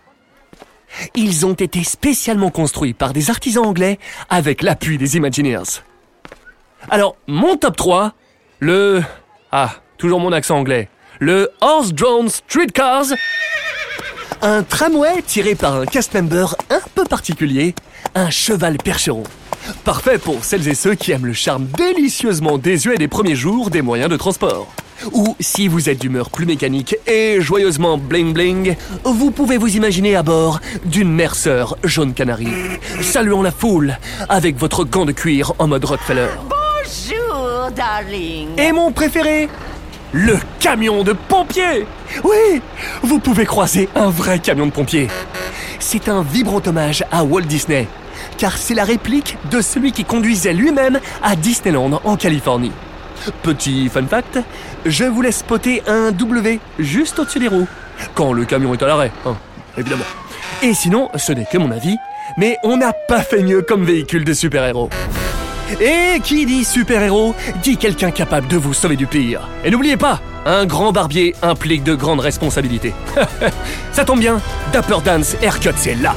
Ils 1.14 1.46
ont 1.46 1.55
été 1.55 1.85
spécialement 1.85 2.50
construits 2.50 2.94
par 2.94 3.12
des 3.12 3.31
artisans 3.31 3.64
anglais 3.64 3.98
avec 4.31 4.62
l'appui 4.62 4.98
des 4.98 5.16
Imagineers. 5.16 5.83
Alors, 6.90 7.16
mon 7.26 7.57
top 7.57 7.76
3, 7.76 8.12
le... 8.61 9.02
Ah, 9.50 9.74
toujours 9.98 10.20
mon 10.20 10.33
accent 10.33 10.59
anglais. 10.59 10.88
Le 11.18 11.50
Horse 11.61 11.92
Drone 11.92 12.28
Streetcars. 12.28 13.07
Un 14.40 14.64
tramway 14.64 15.22
tiré 15.22 15.55
par 15.55 15.76
un 15.76 15.87
cast 15.87 16.14
member 16.14 16.57
un 16.70 16.81
peu 16.94 17.05
particulier, 17.05 17.74
un 18.14 18.31
cheval 18.31 18.76
percheron. 18.78 19.22
Parfait 19.85 20.18
pour 20.18 20.44
celles 20.44 20.68
et 20.68 20.75
ceux 20.75 20.94
qui 20.94 21.12
aiment 21.12 21.27
le 21.27 21.33
charme 21.33 21.66
délicieusement 21.77 22.59
désuet 22.59 22.96
des 22.96 23.09
premiers 23.09 23.37
jours 23.37 23.70
des 23.70 23.83
moyens 23.83 24.11
de 24.11 24.16
transport. 24.16 24.72
Ou 25.12 25.37
si 25.40 25.68
vous 25.68 25.88
êtes 25.88 25.98
d'humeur 25.98 26.31
plus 26.31 26.46
mécanique 26.46 26.96
et 27.07 27.40
joyeusement 27.40 27.98
bling 27.98 28.33
bling, 28.33 28.77
vous 29.05 29.31
pouvez 29.31 29.59
vous 29.59 29.77
imaginer 29.77 30.14
à 30.14 30.22
bord 30.22 30.61
d'une 30.85 31.12
Mercer 31.12 31.64
jaune 31.83 32.14
canari, 32.14 32.48
saluant 33.01 33.42
la 33.42 33.51
foule 33.51 33.98
avec 34.29 34.57
votre 34.57 34.85
gant 34.85 35.05
de 35.05 35.12
cuir 35.12 35.53
en 35.59 35.66
mode 35.66 35.85
Rockefeller. 35.85 36.29
Bonjour, 36.48 37.70
darling. 37.75 38.48
Et 38.59 38.72
mon 38.72 38.92
préféré 38.92 39.48
Le 40.12 40.38
camion 40.61 41.03
de 41.03 41.12
pompier 41.12 41.87
Oui 42.22 42.61
Vous 43.03 43.18
pouvez 43.18 43.44
croiser 43.44 43.88
un 43.96 44.09
vrai 44.09 44.38
camion 44.38 44.66
de 44.66 44.72
pompier. 44.72 45.09
C'est 45.81 46.09
un 46.09 46.22
vibrant 46.22 46.62
hommage 46.64 47.05
à 47.11 47.25
Walt 47.25 47.42
Disney, 47.42 47.88
car 48.38 48.57
c'est 48.57 48.75
la 48.75 48.85
réplique 48.85 49.37
de 49.51 49.61
celui 49.61 49.92
qui 49.92 50.05
conduisait 50.05 50.53
lui-même 50.53 51.01
à 51.23 51.37
Disneyland 51.37 52.01
en 52.05 52.16
Californie. 52.16 52.73
Petit 53.42 53.88
fun 53.88 54.07
fact, 54.07 54.38
je 54.85 55.05
vous 55.05 55.23
laisse 55.23 55.38
spotter 55.38 55.83
un 55.87 56.11
W 56.11 56.59
juste 56.79 57.18
au-dessus 57.18 57.38
des 57.38 57.49
roues, 57.49 57.68
quand 58.14 58.33
le 58.33 58.45
camion 58.45 58.75
est 58.75 58.83
à 58.83 58.87
l'arrêt, 58.87 59.12
hein, 59.27 59.37
évidemment. 59.79 60.05
Et 60.62 60.75
sinon, 60.75 61.09
ce 61.16 61.33
n'est 61.33 61.47
que 61.47 61.59
mon 61.59 61.71
avis, 61.71 61.97
mais 62.37 62.57
on 62.64 62.77
n'a 62.77 62.92
pas 62.92 63.21
fait 63.21 63.42
mieux 63.42 63.62
comme 63.62 63.85
véhicule 63.85 64.25
de 64.25 64.33
super-héros. 64.33 64.90
Et 65.81 66.21
qui 66.21 66.45
dit 66.45 66.64
super-héros 66.64 67.35
dit 67.62 67.77
quelqu'un 67.77 68.11
capable 68.11 68.47
de 68.49 68.57
vous 68.57 68.75
sauver 68.75 68.97
du 68.97 69.07
pire. 69.07 69.49
Et 69.64 69.71
n'oubliez 69.71 69.97
pas, 69.97 70.21
un 70.45 70.66
grand 70.66 70.92
barbier 70.92 71.35
implique 71.42 71.83
de 71.83 71.95
grandes 71.95 72.21
responsabilités. 72.21 72.95
Ça 73.92 74.05
tombe 74.05 74.21
bien, 74.21 74.40
Dapper 74.73 74.99
Dance 75.05 75.37
Haircut 75.42 75.71
c'est 75.77 75.95
là. 75.95 76.14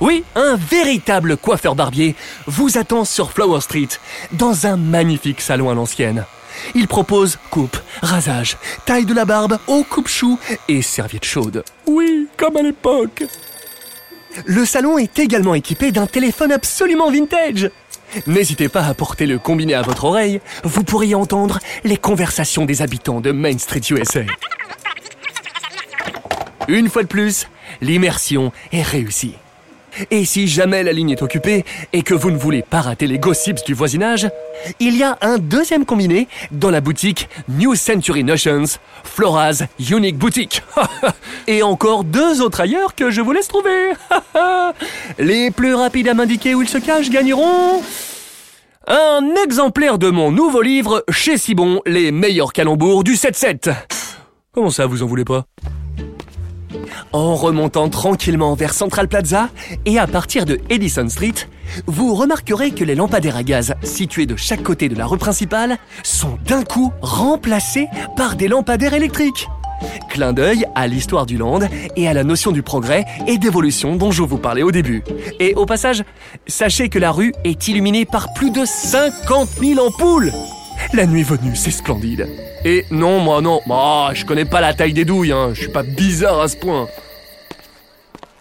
Oui, 0.00 0.24
un 0.36 0.56
véritable 0.56 1.36
coiffeur 1.36 1.74
barbier 1.74 2.14
vous 2.46 2.78
attend 2.78 3.04
sur 3.04 3.32
Flower 3.32 3.60
Street, 3.60 3.88
dans 4.32 4.66
un 4.66 4.76
magnifique 4.76 5.40
salon 5.40 5.70
à 5.70 5.74
l'ancienne. 5.74 6.24
Il 6.74 6.86
propose 6.86 7.38
coupe, 7.50 7.76
rasage, 8.02 8.56
taille 8.86 9.04
de 9.06 9.14
la 9.14 9.24
barbe, 9.24 9.58
haut 9.66 9.84
coupe-chou 9.88 10.38
et 10.68 10.82
serviette 10.82 11.24
chaude. 11.24 11.64
Oui, 11.86 12.28
comme 12.36 12.56
à 12.56 12.62
l'époque. 12.62 13.24
Le 14.44 14.64
salon 14.64 14.98
est 14.98 15.18
également 15.18 15.54
équipé 15.54 15.90
d'un 15.90 16.06
téléphone 16.06 16.52
absolument 16.52 17.10
vintage. 17.10 17.70
N'hésitez 18.26 18.68
pas 18.68 18.84
à 18.84 18.94
porter 18.94 19.26
le 19.26 19.38
combiné 19.38 19.74
à 19.74 19.82
votre 19.82 20.04
oreille, 20.04 20.40
vous 20.62 20.84
pourriez 20.84 21.14
entendre 21.14 21.58
les 21.84 21.96
conversations 21.96 22.64
des 22.64 22.82
habitants 22.82 23.20
de 23.20 23.32
Main 23.32 23.58
Street 23.58 23.82
USA. 23.90 24.20
Une 26.68 26.88
fois 26.88 27.02
de 27.02 27.08
plus, 27.08 27.48
l'immersion 27.80 28.52
est 28.72 28.82
réussie. 28.82 29.34
Et 30.10 30.24
si 30.24 30.46
jamais 30.46 30.82
la 30.82 30.92
ligne 30.92 31.10
est 31.10 31.22
occupée 31.22 31.64
et 31.92 32.02
que 32.02 32.14
vous 32.14 32.30
ne 32.30 32.36
voulez 32.36 32.62
pas 32.62 32.80
rater 32.80 33.06
les 33.06 33.18
gossips 33.18 33.64
du 33.64 33.74
voisinage, 33.74 34.28
il 34.80 34.96
y 34.96 35.02
a 35.02 35.18
un 35.20 35.38
deuxième 35.38 35.84
combiné 35.84 36.28
dans 36.50 36.70
la 36.70 36.80
boutique 36.80 37.28
New 37.48 37.74
Century 37.74 38.24
Notions, 38.24 38.64
Flora's 39.04 39.64
Unique 39.90 40.18
Boutique. 40.18 40.62
et 41.46 41.62
encore 41.62 42.04
deux 42.04 42.40
autres 42.40 42.60
ailleurs 42.60 42.94
que 42.94 43.10
je 43.10 43.20
vous 43.20 43.32
laisse 43.32 43.48
trouver. 43.48 43.92
les 45.18 45.50
plus 45.50 45.74
rapides 45.74 46.08
à 46.08 46.14
m'indiquer 46.14 46.54
où 46.54 46.62
ils 46.62 46.68
se 46.68 46.78
cachent 46.78 47.10
gagneront 47.10 47.82
un 48.86 49.34
exemplaire 49.44 49.98
de 49.98 50.08
mon 50.08 50.32
nouveau 50.32 50.62
livre 50.62 51.04
chez 51.10 51.36
Sibon, 51.36 51.82
les 51.84 52.10
meilleurs 52.10 52.54
calembours 52.54 53.04
du 53.04 53.14
7-7. 53.14 53.74
Comment 54.52 54.70
ça, 54.70 54.86
vous 54.86 55.02
en 55.02 55.06
voulez 55.06 55.26
pas? 55.26 55.44
En 57.12 57.34
remontant 57.34 57.88
tranquillement 57.88 58.54
vers 58.54 58.74
Central 58.74 59.08
Plaza 59.08 59.48
et 59.86 59.98
à 59.98 60.06
partir 60.06 60.44
de 60.44 60.58
Edison 60.70 61.08
Street, 61.08 61.34
vous 61.86 62.14
remarquerez 62.14 62.70
que 62.70 62.84
les 62.84 62.94
lampadaires 62.94 63.36
à 63.36 63.42
gaz 63.42 63.74
situés 63.82 64.26
de 64.26 64.36
chaque 64.36 64.62
côté 64.62 64.88
de 64.88 64.94
la 64.94 65.06
rue 65.06 65.18
principale 65.18 65.76
sont 66.02 66.38
d'un 66.46 66.64
coup 66.64 66.92
remplacés 67.00 67.88
par 68.16 68.36
des 68.36 68.48
lampadaires 68.48 68.94
électriques. 68.94 69.48
Clin 70.10 70.32
d'œil 70.32 70.64
à 70.74 70.86
l'histoire 70.86 71.26
du 71.26 71.36
land 71.36 71.60
et 71.96 72.08
à 72.08 72.14
la 72.14 72.24
notion 72.24 72.50
du 72.50 72.62
progrès 72.62 73.04
et 73.26 73.38
d'évolution 73.38 73.96
dont 73.96 74.10
je 74.10 74.22
vous 74.22 74.38
parlais 74.38 74.62
au 74.62 74.72
début. 74.72 75.04
Et 75.38 75.54
au 75.54 75.66
passage, 75.66 76.02
sachez 76.46 76.88
que 76.88 76.98
la 76.98 77.12
rue 77.12 77.32
est 77.44 77.68
illuminée 77.68 78.04
par 78.04 78.32
plus 78.32 78.50
de 78.50 78.64
50 78.64 79.48
000 79.60 79.86
ampoules. 79.86 80.32
La 80.94 81.04
nuit 81.04 81.22
venue, 81.22 81.54
c'est 81.54 81.70
splendide. 81.70 82.26
Et 82.64 82.86
non, 82.90 83.20
moi 83.20 83.42
non, 83.42 83.60
moi, 83.66 84.12
je 84.14 84.24
connais 84.24 84.46
pas 84.46 84.62
la 84.62 84.72
taille 84.72 84.94
des 84.94 85.04
douilles, 85.04 85.32
hein. 85.32 85.50
je 85.52 85.60
suis 85.60 85.70
pas 85.70 85.82
bizarre 85.82 86.40
à 86.40 86.48
ce 86.48 86.56
point. 86.56 86.88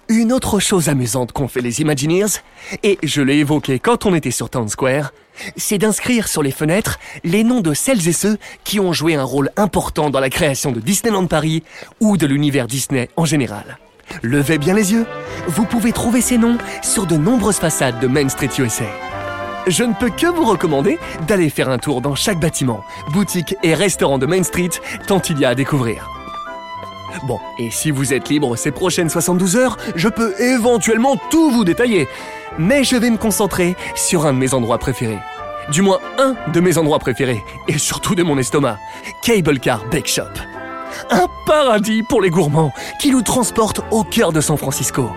Une 0.07 0.31
autre 0.31 0.59
chose 0.61 0.87
amusante 0.87 1.33
qu'ont 1.33 1.49
fait 1.49 1.59
les 1.59 1.81
Imagineers, 1.81 2.39
et 2.83 2.97
je 3.03 3.21
l'ai 3.21 3.39
évoqué 3.39 3.79
quand 3.79 4.05
on 4.05 4.15
était 4.15 4.31
sur 4.31 4.49
Town 4.49 4.69
Square, 4.69 5.11
c'est 5.57 5.77
d'inscrire 5.77 6.29
sur 6.29 6.41
les 6.41 6.51
fenêtres 6.51 6.99
les 7.25 7.43
noms 7.43 7.59
de 7.59 7.73
celles 7.73 8.07
et 8.07 8.13
ceux 8.13 8.37
qui 8.63 8.79
ont 8.79 8.93
joué 8.93 9.15
un 9.15 9.23
rôle 9.23 9.51
important 9.57 10.09
dans 10.09 10.21
la 10.21 10.29
création 10.29 10.71
de 10.71 10.79
Disneyland 10.79 11.27
Paris 11.27 11.63
ou 11.99 12.15
de 12.15 12.25
l'univers 12.25 12.67
Disney 12.67 13.09
en 13.17 13.25
général. 13.25 13.77
Levez 14.23 14.57
bien 14.57 14.73
les 14.73 14.93
yeux, 14.93 15.05
vous 15.47 15.65
pouvez 15.65 15.91
trouver 15.91 16.21
ces 16.21 16.37
noms 16.37 16.57
sur 16.81 17.05
de 17.07 17.17
nombreuses 17.17 17.57
façades 17.57 17.99
de 17.99 18.07
Main 18.07 18.29
Street 18.29 18.49
USA. 18.57 18.85
Je 19.67 19.83
ne 19.83 19.93
peux 19.93 20.09
que 20.09 20.27
vous 20.27 20.45
recommander 20.45 20.97
d'aller 21.27 21.49
faire 21.49 21.69
un 21.69 21.77
tour 21.77 21.99
dans 21.99 22.15
chaque 22.15 22.39
bâtiment, 22.39 22.85
boutique 23.11 23.55
et 23.63 23.73
restaurant 23.73 24.17
de 24.17 24.25
Main 24.25 24.43
Street, 24.43 24.69
tant 25.07 25.21
il 25.29 25.39
y 25.39 25.45
a 25.45 25.49
à 25.49 25.55
découvrir. 25.55 26.09
Bon, 27.23 27.39
et 27.59 27.69
si 27.69 27.91
vous 27.91 28.13
êtes 28.13 28.29
libre 28.29 28.55
ces 28.55 28.71
prochaines 28.71 29.09
72 29.09 29.57
heures, 29.57 29.77
je 29.95 30.07
peux 30.07 30.39
éventuellement 30.39 31.17
tout 31.29 31.51
vous 31.51 31.65
détailler. 31.65 32.07
Mais 32.57 32.85
je 32.85 32.95
vais 32.95 33.09
me 33.09 33.17
concentrer 33.17 33.75
sur 33.95 34.25
un 34.25 34.33
de 34.33 34.37
mes 34.37 34.53
endroits 34.53 34.77
préférés. 34.77 35.19
Du 35.69 35.81
moins 35.81 35.99
un 36.17 36.35
de 36.51 36.59
mes 36.61 36.77
endroits 36.77 36.99
préférés, 36.99 37.43
et 37.67 37.77
surtout 37.77 38.15
de 38.15 38.23
mon 38.23 38.37
estomac. 38.37 38.79
Cable 39.21 39.59
Car 39.59 39.83
Bake 39.89 40.07
Shop. 40.07 40.23
Un 41.09 41.27
paradis 41.45 42.03
pour 42.03 42.21
les 42.21 42.29
gourmands 42.29 42.71
qui 43.01 43.11
nous 43.11 43.21
transportent 43.21 43.81
au 43.91 44.05
cœur 44.05 44.31
de 44.31 44.39
San 44.39 44.57
Francisco. 44.57 45.09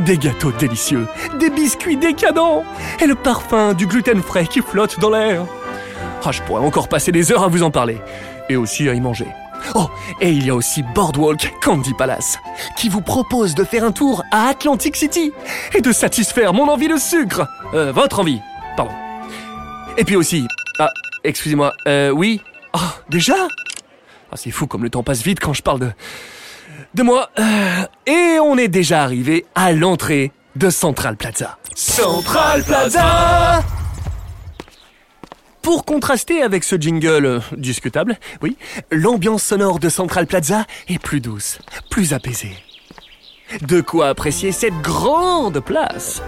Des 0.00 0.18
gâteaux 0.18 0.52
délicieux, 0.52 1.06
des 1.38 1.50
biscuits 1.50 1.96
décadents 1.96 2.64
et 3.00 3.06
le 3.06 3.14
parfum 3.14 3.74
du 3.74 3.86
gluten 3.86 4.22
frais 4.22 4.46
qui 4.46 4.60
flotte 4.60 4.98
dans 5.00 5.10
l'air. 5.10 5.44
Ah, 6.24 6.32
je 6.32 6.42
pourrais 6.42 6.64
encore 6.64 6.88
passer 6.88 7.12
des 7.12 7.30
heures 7.30 7.44
à 7.44 7.48
vous 7.48 7.62
en 7.62 7.70
parler 7.70 7.98
et 8.48 8.56
aussi 8.56 8.88
à 8.88 8.94
y 8.94 9.00
manger. 9.00 9.28
Oh, 9.74 9.88
et 10.20 10.30
il 10.30 10.46
y 10.46 10.50
a 10.50 10.54
aussi 10.54 10.82
Boardwalk 10.82 11.54
Candy 11.62 11.94
Palace, 11.94 12.38
qui 12.76 12.88
vous 12.88 13.00
propose 13.00 13.54
de 13.54 13.64
faire 13.64 13.84
un 13.84 13.92
tour 13.92 14.22
à 14.30 14.48
Atlantic 14.48 14.96
City 14.96 15.32
et 15.74 15.80
de 15.80 15.92
satisfaire 15.92 16.52
mon 16.52 16.68
envie 16.68 16.88
de 16.88 16.96
sucre. 16.96 17.46
Euh, 17.74 17.92
votre 17.92 18.20
envie, 18.20 18.40
pardon. 18.76 18.92
Et 19.96 20.04
puis 20.04 20.16
aussi, 20.16 20.46
ah, 20.78 20.90
excusez-moi, 21.24 21.72
euh, 21.88 22.10
oui. 22.10 22.42
Oh, 22.74 22.78
déjà? 23.08 23.36
Ah, 24.30 24.36
c'est 24.36 24.50
fou 24.50 24.66
comme 24.66 24.82
le 24.82 24.90
temps 24.90 25.02
passe 25.02 25.22
vite 25.22 25.40
quand 25.40 25.52
je 25.52 25.62
parle 25.62 25.80
de 25.80 25.92
de 26.96 27.02
moi. 27.02 27.30
Euh, 27.38 27.84
et 28.06 28.40
on 28.40 28.56
est 28.58 28.68
déjà 28.68 29.02
arrivé 29.02 29.46
à 29.54 29.72
l'entrée 29.72 30.32
de 30.56 30.70
Central 30.70 31.16
Plaza. 31.16 31.58
Central 31.74 32.64
Plaza 32.64 33.62
Pour 35.60 35.84
contraster 35.84 36.42
avec 36.42 36.64
ce 36.64 36.76
jingle 36.76 37.26
euh, 37.26 37.40
discutable, 37.56 38.16
oui, 38.42 38.56
l'ambiance 38.90 39.42
sonore 39.42 39.78
de 39.78 39.90
Central 39.90 40.26
Plaza 40.26 40.64
est 40.88 40.98
plus 40.98 41.20
douce, 41.20 41.58
plus 41.90 42.14
apaisée. 42.14 42.56
De 43.60 43.80
quoi 43.82 44.08
apprécier 44.08 44.50
cette 44.50 44.80
grande 44.80 45.60
place. 45.60 46.22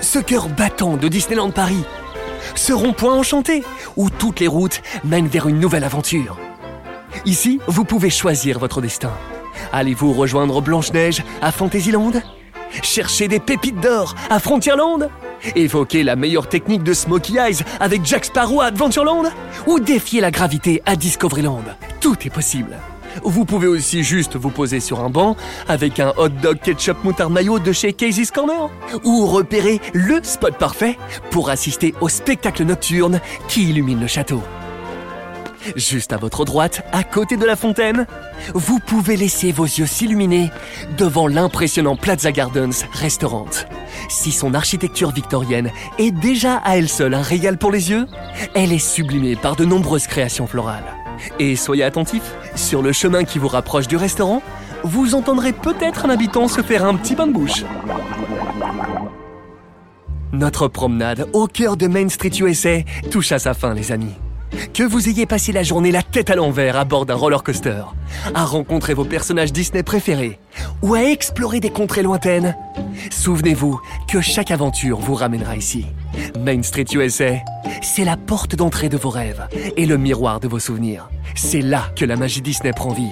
Ce 0.00 0.18
cœur 0.18 0.48
battant 0.48 0.96
de 0.96 1.08
Disneyland 1.08 1.50
Paris. 1.50 1.84
Ce 2.54 2.72
rond-point 2.72 3.14
enchanté 3.14 3.62
où 3.96 4.08
toutes 4.08 4.40
les 4.40 4.48
routes 4.48 4.80
mènent 5.04 5.28
vers 5.28 5.46
une 5.46 5.60
nouvelle 5.60 5.84
aventure. 5.84 6.38
Ici, 7.26 7.60
vous 7.66 7.84
pouvez 7.84 8.08
choisir 8.08 8.58
votre 8.58 8.80
destin. 8.80 9.12
Allez-vous 9.72 10.12
rejoindre 10.12 10.60
Blanche-Neige 10.60 11.22
à 11.42 11.52
Fantasyland? 11.52 12.12
Chercher 12.82 13.28
des 13.28 13.40
pépites 13.40 13.80
d'or 13.80 14.14
à 14.28 14.38
Frontierland? 14.38 15.08
Évoquer 15.56 16.02
la 16.02 16.16
meilleure 16.16 16.48
technique 16.48 16.82
de 16.82 16.92
Smoky 16.92 17.38
Eyes 17.38 17.58
avec 17.80 18.04
Jack 18.04 18.26
Sparrow 18.26 18.60
à 18.60 18.66
Adventureland? 18.66 19.24
Ou 19.66 19.80
défier 19.80 20.20
la 20.20 20.30
gravité 20.30 20.82
à 20.86 20.96
Discoveryland? 20.96 21.64
Tout 22.00 22.16
est 22.24 22.30
possible. 22.30 22.76
Vous 23.24 23.44
pouvez 23.44 23.66
aussi 23.66 24.04
juste 24.04 24.36
vous 24.36 24.50
poser 24.50 24.78
sur 24.78 25.00
un 25.00 25.10
banc 25.10 25.36
avec 25.66 25.98
un 25.98 26.12
hot 26.16 26.28
dog 26.28 26.60
ketchup 26.60 27.02
moutarde 27.02 27.32
mayo 27.32 27.58
de 27.58 27.72
chez 27.72 27.92
Casey's 27.92 28.30
Corner. 28.30 28.70
Ou 29.04 29.26
repérer 29.26 29.80
le 29.92 30.20
spot 30.22 30.56
parfait 30.56 30.96
pour 31.30 31.50
assister 31.50 31.94
au 32.00 32.08
spectacle 32.08 32.64
nocturne 32.64 33.20
qui 33.48 33.70
illumine 33.70 34.00
le 34.00 34.06
château. 34.06 34.42
Juste 35.76 36.12
à 36.12 36.16
votre 36.16 36.44
droite, 36.44 36.82
à 36.92 37.04
côté 37.04 37.36
de 37.36 37.44
la 37.44 37.56
fontaine, 37.56 38.06
vous 38.54 38.78
pouvez 38.78 39.16
laisser 39.16 39.52
vos 39.52 39.64
yeux 39.64 39.86
s'illuminer 39.86 40.50
devant 40.96 41.26
l'impressionnant 41.26 41.96
Plaza 41.96 42.32
Gardens 42.32 42.86
Restaurant. 42.92 43.46
Si 44.08 44.32
son 44.32 44.54
architecture 44.54 45.10
victorienne 45.10 45.70
est 45.98 46.10
déjà 46.10 46.56
à 46.56 46.76
elle 46.76 46.88
seule 46.88 47.14
un 47.14 47.22
régal 47.22 47.58
pour 47.58 47.70
les 47.70 47.90
yeux, 47.90 48.06
elle 48.54 48.72
est 48.72 48.78
sublimée 48.78 49.36
par 49.36 49.56
de 49.56 49.64
nombreuses 49.64 50.06
créations 50.06 50.46
florales. 50.46 50.96
Et 51.38 51.56
soyez 51.56 51.84
attentifs, 51.84 52.34
sur 52.54 52.82
le 52.82 52.92
chemin 52.92 53.24
qui 53.24 53.38
vous 53.38 53.48
rapproche 53.48 53.88
du 53.88 53.96
restaurant, 53.96 54.42
vous 54.82 55.14
entendrez 55.14 55.52
peut-être 55.52 56.06
un 56.06 56.10
habitant 56.10 56.48
se 56.48 56.62
faire 56.62 56.84
un 56.84 56.94
petit 56.94 57.14
bain 57.14 57.26
de 57.26 57.32
bouche. 57.32 57.64
Notre 60.32 60.68
promenade 60.68 61.28
au 61.32 61.46
cœur 61.46 61.76
de 61.76 61.86
Main 61.86 62.08
Street 62.08 62.30
USA 62.40 62.78
touche 63.10 63.32
à 63.32 63.38
sa 63.38 63.52
fin, 63.52 63.74
les 63.74 63.92
amis. 63.92 64.14
Que 64.74 64.82
vous 64.82 65.08
ayez 65.08 65.26
passé 65.26 65.52
la 65.52 65.62
journée 65.62 65.92
la 65.92 66.02
tête 66.02 66.30
à 66.30 66.36
l'envers 66.36 66.76
à 66.76 66.84
bord 66.84 67.06
d'un 67.06 67.14
roller 67.14 67.42
coaster, 67.42 67.82
à 68.34 68.44
rencontrer 68.44 68.94
vos 68.94 69.04
personnages 69.04 69.52
Disney 69.52 69.82
préférés 69.82 70.38
ou 70.82 70.94
à 70.94 71.02
explorer 71.02 71.60
des 71.60 71.70
contrées 71.70 72.02
lointaines, 72.02 72.56
souvenez-vous 73.10 73.80
que 74.08 74.20
chaque 74.20 74.50
aventure 74.50 74.98
vous 74.98 75.14
ramènera 75.14 75.56
ici. 75.56 75.86
Main 76.38 76.62
Street 76.62 76.86
USA, 76.92 77.34
c'est 77.82 78.04
la 78.04 78.16
porte 78.16 78.56
d'entrée 78.56 78.88
de 78.88 78.96
vos 78.96 79.10
rêves 79.10 79.46
et 79.76 79.86
le 79.86 79.96
miroir 79.96 80.40
de 80.40 80.48
vos 80.48 80.58
souvenirs. 80.58 81.08
C'est 81.34 81.62
là 81.62 81.90
que 81.96 82.04
la 82.04 82.16
magie 82.16 82.42
Disney 82.42 82.72
prend 82.72 82.92
vie, 82.92 83.10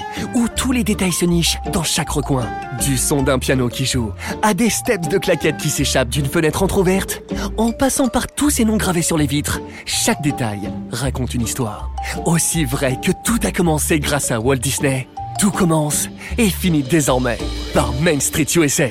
tous 0.58 0.72
les 0.72 0.84
détails 0.84 1.12
se 1.12 1.24
nichent 1.24 1.56
dans 1.72 1.84
chaque 1.84 2.10
recoin. 2.10 2.44
Du 2.84 2.98
son 2.98 3.22
d'un 3.22 3.38
piano 3.38 3.68
qui 3.68 3.86
joue, 3.86 4.10
à 4.42 4.54
des 4.54 4.68
steps 4.68 5.08
de 5.08 5.16
claquettes 5.16 5.56
qui 5.56 5.70
s'échappent 5.70 6.08
d'une 6.08 6.26
fenêtre 6.26 6.64
entr'ouverte, 6.64 7.22
en 7.56 7.70
passant 7.70 8.08
par 8.08 8.26
tous 8.26 8.50
ces 8.50 8.64
noms 8.64 8.76
gravés 8.76 9.02
sur 9.02 9.16
les 9.16 9.26
vitres, 9.26 9.60
chaque 9.86 10.20
détail 10.20 10.68
raconte 10.90 11.32
une 11.34 11.42
histoire. 11.42 11.90
Aussi 12.26 12.64
vrai 12.64 12.98
que 13.02 13.12
tout 13.24 13.38
a 13.44 13.52
commencé 13.52 14.00
grâce 14.00 14.32
à 14.32 14.40
Walt 14.40 14.56
Disney, 14.56 15.06
tout 15.38 15.52
commence 15.52 16.08
et 16.36 16.50
finit 16.50 16.82
désormais 16.82 17.38
par 17.72 17.92
Main 18.02 18.18
Street 18.18 18.46
USA. 18.56 18.88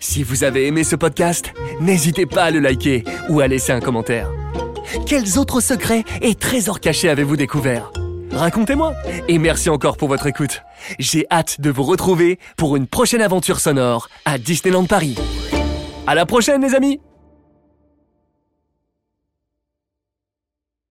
Si 0.00 0.22
vous 0.22 0.44
avez 0.44 0.66
aimé 0.66 0.84
ce 0.84 0.96
podcast, 0.96 1.52
n'hésitez 1.80 2.26
pas 2.26 2.44
à 2.44 2.50
le 2.50 2.60
liker 2.60 3.04
ou 3.30 3.40
à 3.40 3.48
laisser 3.48 3.72
un 3.72 3.80
commentaire. 3.80 4.28
Quels 5.06 5.38
autres 5.38 5.60
secrets 5.60 6.04
et 6.20 6.34
trésors 6.34 6.80
cachés 6.80 7.08
avez-vous 7.08 7.36
découverts? 7.36 7.90
Racontez-moi 8.32 8.94
et 9.28 9.38
merci 9.38 9.70
encore 9.70 9.96
pour 9.96 10.08
votre 10.08 10.26
écoute. 10.26 10.62
J'ai 10.98 11.26
hâte 11.30 11.60
de 11.60 11.70
vous 11.70 11.82
retrouver 11.82 12.38
pour 12.56 12.76
une 12.76 12.86
prochaine 12.86 13.22
aventure 13.22 13.60
sonore 13.60 14.08
à 14.24 14.38
Disneyland 14.38 14.84
Paris. 14.84 15.16
À 16.06 16.14
la 16.14 16.26
prochaine 16.26 16.62
les 16.62 16.74
amis 16.74 17.00